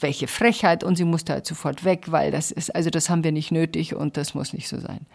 welche 0.00 0.28
Frechheit 0.28 0.84
und 0.84 0.96
sie 0.96 1.04
musste 1.04 1.32
halt 1.32 1.46
sofort 1.46 1.84
weg, 1.84 2.12
weil 2.12 2.30
das 2.30 2.52
ist, 2.52 2.74
also 2.74 2.88
das 2.88 3.10
haben 3.10 3.24
wir 3.24 3.32
nicht 3.32 3.50
nötig 3.50 3.96
und 3.96 4.16
das 4.16 4.34
muss 4.34 4.52
nicht 4.52 4.68
so 4.68 4.78
sein. 4.78 5.06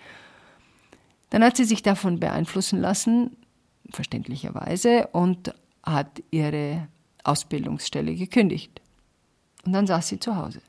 Dann 1.30 1.44
hat 1.44 1.56
sie 1.56 1.66
sich 1.66 1.82
davon 1.82 2.20
beeinflussen 2.20 2.80
lassen, 2.82 3.38
verständlicherweise, 3.92 5.08
und 5.14 5.54
hat 5.84 6.22
ihre 6.32 6.88
Ausbildungsstelle 7.24 8.14
gekündigt. 8.16 8.82
Und 9.66 9.74
dann 9.74 9.88
saß 9.88 10.08
sie 10.10 10.20
zu 10.20 10.36
Hause, 10.36 10.62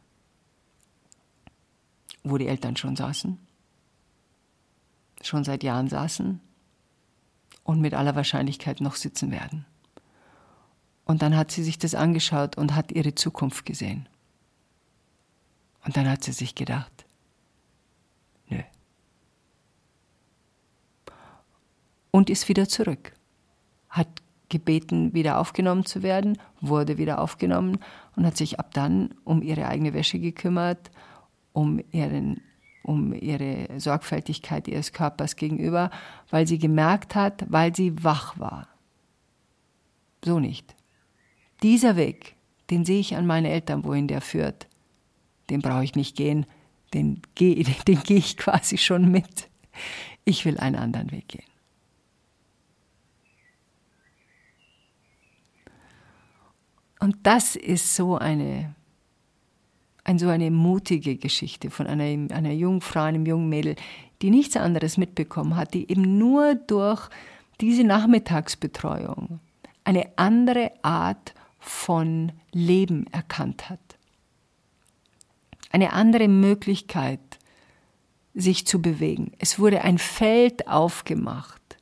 wo 2.31 2.38
die 2.38 2.49
Eltern 2.49 2.77
schon 2.77 2.97
saßen 2.97 3.38
schon 5.23 5.45
seit 5.45 5.62
Jahren 5.62 5.88
saßen 5.88 6.41
und 7.64 7.81
mit 7.81 7.95
aller 7.95 8.14
Wahrscheinlichkeit 8.14 8.81
noch 8.81 8.95
sitzen 8.95 9.31
werden. 9.31 9.67
Und 11.05 11.23
dann 11.23 11.37
hat 11.37 11.51
sie 11.51 11.62
sich 11.62 11.79
das 11.79 11.95
angeschaut 11.95 12.57
und 12.57 12.75
hat 12.75 12.93
ihre 12.93 13.14
Zukunft 13.14 13.64
gesehen. 13.64 14.09
Und 15.85 15.97
dann 15.97 16.09
hat 16.09 16.23
sie 16.23 16.33
sich 16.33 16.55
gedacht, 16.55 17.07
nö. 18.49 18.61
Und 22.11 22.29
ist 22.29 22.49
wieder 22.49 22.69
zurück. 22.69 23.14
Hat 23.88 24.09
gebeten, 24.51 25.14
wieder 25.14 25.38
aufgenommen 25.38 25.87
zu 25.87 26.03
werden, 26.03 26.38
wurde 26.61 26.99
wieder 26.99 27.21
aufgenommen 27.21 27.79
und 28.17 28.27
hat 28.27 28.37
sich 28.37 28.59
ab 28.59 28.73
dann 28.73 29.14
um 29.25 29.43
ihre 29.43 29.67
eigene 29.67 29.95
Wäsche 29.95 30.19
gekümmert, 30.19 30.91
um 31.59 31.81
ihren 31.90 32.40
um 32.85 33.12
ihre 33.12 33.68
Sorgfältigkeit 33.79 34.66
ihres 34.66 34.92
Körpers 34.92 35.37
gegenüber, 35.37 35.90
weil 36.31 36.47
sie 36.47 36.59
gemerkt 36.59 37.14
hat, 37.14 37.44
weil 37.49 37.75
sie 37.77 38.03
wach 38.03 38.38
war. 38.38 38.66
So 40.25 40.38
nicht. 40.38 40.75
Dieser 41.62 41.97
Weg, 41.97 42.37
den 42.71 42.87
sehe 42.87 43.01
ich 43.01 43.14
an 43.14 43.27
meine 43.27 43.51
Eltern, 43.51 43.85
wohin 43.85 44.09
der 44.09 44.23
führt, 44.23 44.68
den 45.51 45.61
brauche 45.61 45.85
ich 45.85 45.97
nicht 45.97 46.16
gehen, 46.16 46.47
den 46.94 47.21
gehe 47.35 47.62
den 47.88 48.01
geh 48.05 48.16
ich 48.16 48.38
quasi 48.38 48.79
schon 48.79 49.11
mit. 49.11 49.51
Ich 50.25 50.47
will 50.47 50.57
einen 50.59 50.77
anderen 50.77 51.11
Weg 51.11 51.29
gehen. 51.29 51.44
Und 57.01 57.16
das 57.25 57.55
ist 57.55 57.94
so 57.94 58.16
eine 58.16 58.75
ein, 60.09 60.18
so 60.18 60.29
eine 60.29 60.51
mutige 60.51 61.16
Geschichte 61.16 61.71
von 61.71 61.87
einer, 61.87 62.05
einer 62.35 62.53
jungen 62.53 62.81
Frau, 62.81 63.03
einem 63.03 63.27
jungen 63.27 63.49
Mädel, 63.49 63.77
die 64.23 64.31
nichts 64.31 64.57
anderes 64.57 64.97
mitbekommen 64.97 65.55
hat, 65.55 65.75
die 65.75 65.90
eben 65.90 66.16
nur 66.16 66.55
durch 66.55 67.09
diese 67.61 67.85
Nachmittagsbetreuung 67.85 69.40
eine 69.85 70.11
andere 70.16 70.73
Art 70.83 71.35
von 71.59 72.33
Leben 72.53 73.07
erkannt 73.12 73.68
hat. 73.68 73.81
Eine 75.71 75.92
andere 75.92 76.29
Möglichkeit, 76.29 77.21
sich 78.33 78.66
zu 78.66 78.81
bewegen. 78.81 79.33
Es 79.38 79.59
wurde 79.59 79.83
ein 79.83 79.99
Feld 79.99 80.68
aufgemacht 80.68 81.77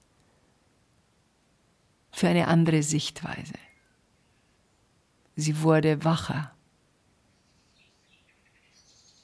für 2.10 2.26
eine 2.28 2.48
andere 2.48 2.82
Sichtweise. 2.82 3.54
Sie 5.36 5.62
wurde 5.62 6.02
wacher. 6.02 6.55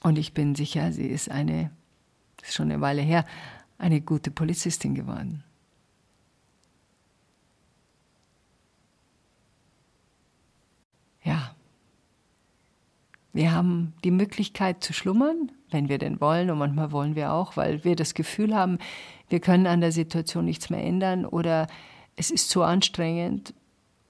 Und 0.03 0.17
ich 0.17 0.33
bin 0.33 0.53
sicher, 0.53 0.91
sie 0.91 1.07
ist 1.07 1.31
eine, 1.31 1.71
das 2.37 2.49
ist 2.49 2.55
schon 2.55 2.69
eine 2.69 2.81
Weile 2.81 3.01
her, 3.01 3.25
eine 3.77 4.01
gute 4.01 4.31
Polizistin 4.31 4.95
geworden. 4.95 5.43
Ja. 11.23 11.55
Wir 13.31 13.53
haben 13.53 13.93
die 14.03 14.11
Möglichkeit 14.11 14.83
zu 14.83 14.93
schlummern, 14.93 15.51
wenn 15.71 15.89
wir 15.89 15.97
denn 15.97 16.21
wollen, 16.21 16.51
und 16.51 16.59
manchmal 16.59 16.91
wollen 16.91 17.15
wir 17.15 17.31
auch, 17.31 17.57
weil 17.57 17.83
wir 17.83 17.95
das 17.95 18.13
Gefühl 18.13 18.53
haben, 18.53 18.77
wir 19.29 19.39
können 19.39 19.65
an 19.65 19.81
der 19.81 19.93
Situation 19.93 20.45
nichts 20.45 20.69
mehr 20.69 20.83
ändern 20.83 21.25
oder 21.25 21.67
es 22.15 22.29
ist 22.29 22.49
zu 22.49 22.61
anstrengend. 22.61 23.53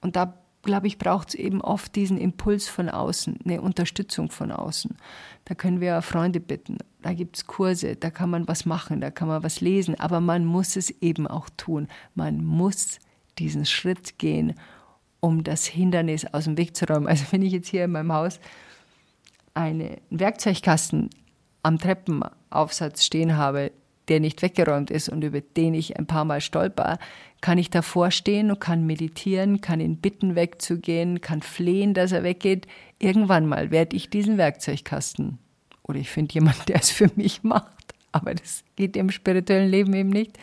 Und 0.02 0.16
da 0.16 0.43
glaube 0.64 0.86
ich, 0.86 0.98
braucht 0.98 1.28
es 1.28 1.34
eben 1.34 1.60
oft 1.60 1.94
diesen 1.94 2.18
Impuls 2.18 2.68
von 2.68 2.88
außen, 2.88 3.38
eine 3.44 3.60
Unterstützung 3.60 4.30
von 4.30 4.50
außen. 4.50 4.96
Da 5.44 5.54
können 5.54 5.80
wir 5.80 6.02
Freunde 6.02 6.40
bitten, 6.40 6.78
da 7.02 7.12
gibt 7.12 7.36
es 7.36 7.46
Kurse, 7.46 7.96
da 7.96 8.10
kann 8.10 8.30
man 8.30 8.48
was 8.48 8.64
machen, 8.64 9.00
da 9.00 9.10
kann 9.10 9.28
man 9.28 9.42
was 9.42 9.60
lesen, 9.60 9.98
aber 10.00 10.20
man 10.20 10.44
muss 10.44 10.76
es 10.76 10.90
eben 11.02 11.26
auch 11.26 11.48
tun. 11.56 11.88
Man 12.14 12.44
muss 12.44 12.98
diesen 13.38 13.66
Schritt 13.66 14.18
gehen, 14.18 14.54
um 15.20 15.44
das 15.44 15.66
Hindernis 15.66 16.26
aus 16.26 16.44
dem 16.44 16.56
Weg 16.56 16.76
zu 16.76 16.86
räumen. 16.86 17.08
Also 17.08 17.24
wenn 17.30 17.42
ich 17.42 17.52
jetzt 17.52 17.68
hier 17.68 17.84
in 17.84 17.92
meinem 17.92 18.12
Haus 18.12 18.40
einen 19.54 19.96
Werkzeugkasten 20.10 21.10
am 21.62 21.78
Treppenaufsatz 21.78 23.04
stehen 23.04 23.36
habe, 23.36 23.72
der 24.08 24.20
nicht 24.20 24.42
weggeräumt 24.42 24.90
ist 24.90 25.08
und 25.08 25.24
über 25.24 25.40
den 25.40 25.74
ich 25.74 25.98
ein 25.98 26.06
paar 26.06 26.24
Mal 26.24 26.40
stolper, 26.40 26.98
kann 27.40 27.58
ich 27.58 27.70
davor 27.70 28.10
stehen 28.10 28.50
und 28.50 28.60
kann 28.60 28.86
meditieren, 28.86 29.60
kann 29.60 29.80
ihn 29.80 29.98
bitten 29.98 30.34
wegzugehen, 30.34 31.20
kann 31.20 31.42
flehen, 31.42 31.94
dass 31.94 32.12
er 32.12 32.22
weggeht. 32.22 32.66
Irgendwann 32.98 33.46
mal 33.46 33.70
werde 33.70 33.96
ich 33.96 34.10
diesen 34.10 34.38
Werkzeugkasten 34.38 35.38
oder 35.82 35.98
ich 35.98 36.10
finde 36.10 36.34
jemanden, 36.34 36.62
der 36.68 36.76
es 36.76 36.90
für 36.90 37.10
mich 37.16 37.42
macht, 37.42 37.94
aber 38.12 38.34
das 38.34 38.64
geht 38.76 38.96
im 38.96 39.10
spirituellen 39.10 39.70
Leben 39.70 39.92
eben 39.94 40.10
nicht. 40.10 40.38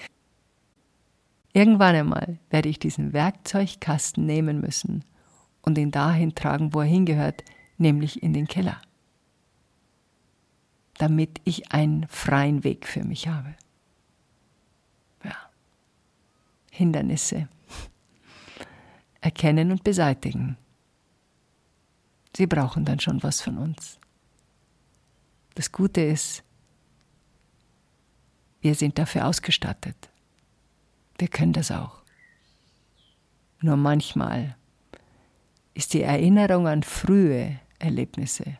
Irgendwann 1.53 1.95
einmal 1.95 2.39
werde 2.49 2.69
ich 2.69 2.79
diesen 2.79 3.13
Werkzeugkasten 3.13 4.25
nehmen 4.25 4.61
müssen 4.61 5.03
und 5.61 5.77
ihn 5.77 5.91
dahin 5.91 6.33
tragen, 6.33 6.73
wo 6.73 6.79
er 6.79 6.85
hingehört, 6.85 7.43
nämlich 7.77 8.23
in 8.23 8.33
den 8.33 8.47
Keller 8.47 8.81
damit 11.01 11.41
ich 11.45 11.71
einen 11.71 12.07
freien 12.07 12.63
Weg 12.63 12.85
für 12.85 13.03
mich 13.03 13.27
habe. 13.27 13.55
Ja. 15.23 15.35
Hindernisse 16.69 17.47
erkennen 19.21 19.71
und 19.71 19.83
beseitigen. 19.83 20.57
Sie 22.37 22.45
brauchen 22.45 22.85
dann 22.85 22.99
schon 22.99 23.23
was 23.23 23.41
von 23.41 23.57
uns. 23.57 23.99
Das 25.55 25.71
Gute 25.71 26.01
ist, 26.01 26.43
wir 28.61 28.75
sind 28.75 28.99
dafür 28.99 29.25
ausgestattet. 29.25 30.11
Wir 31.17 31.29
können 31.29 31.53
das 31.53 31.71
auch. 31.71 32.03
Nur 33.59 33.75
manchmal 33.75 34.55
ist 35.73 35.93
die 35.95 36.03
Erinnerung 36.03 36.67
an 36.67 36.83
frühe 36.83 37.59
Erlebnisse 37.79 38.59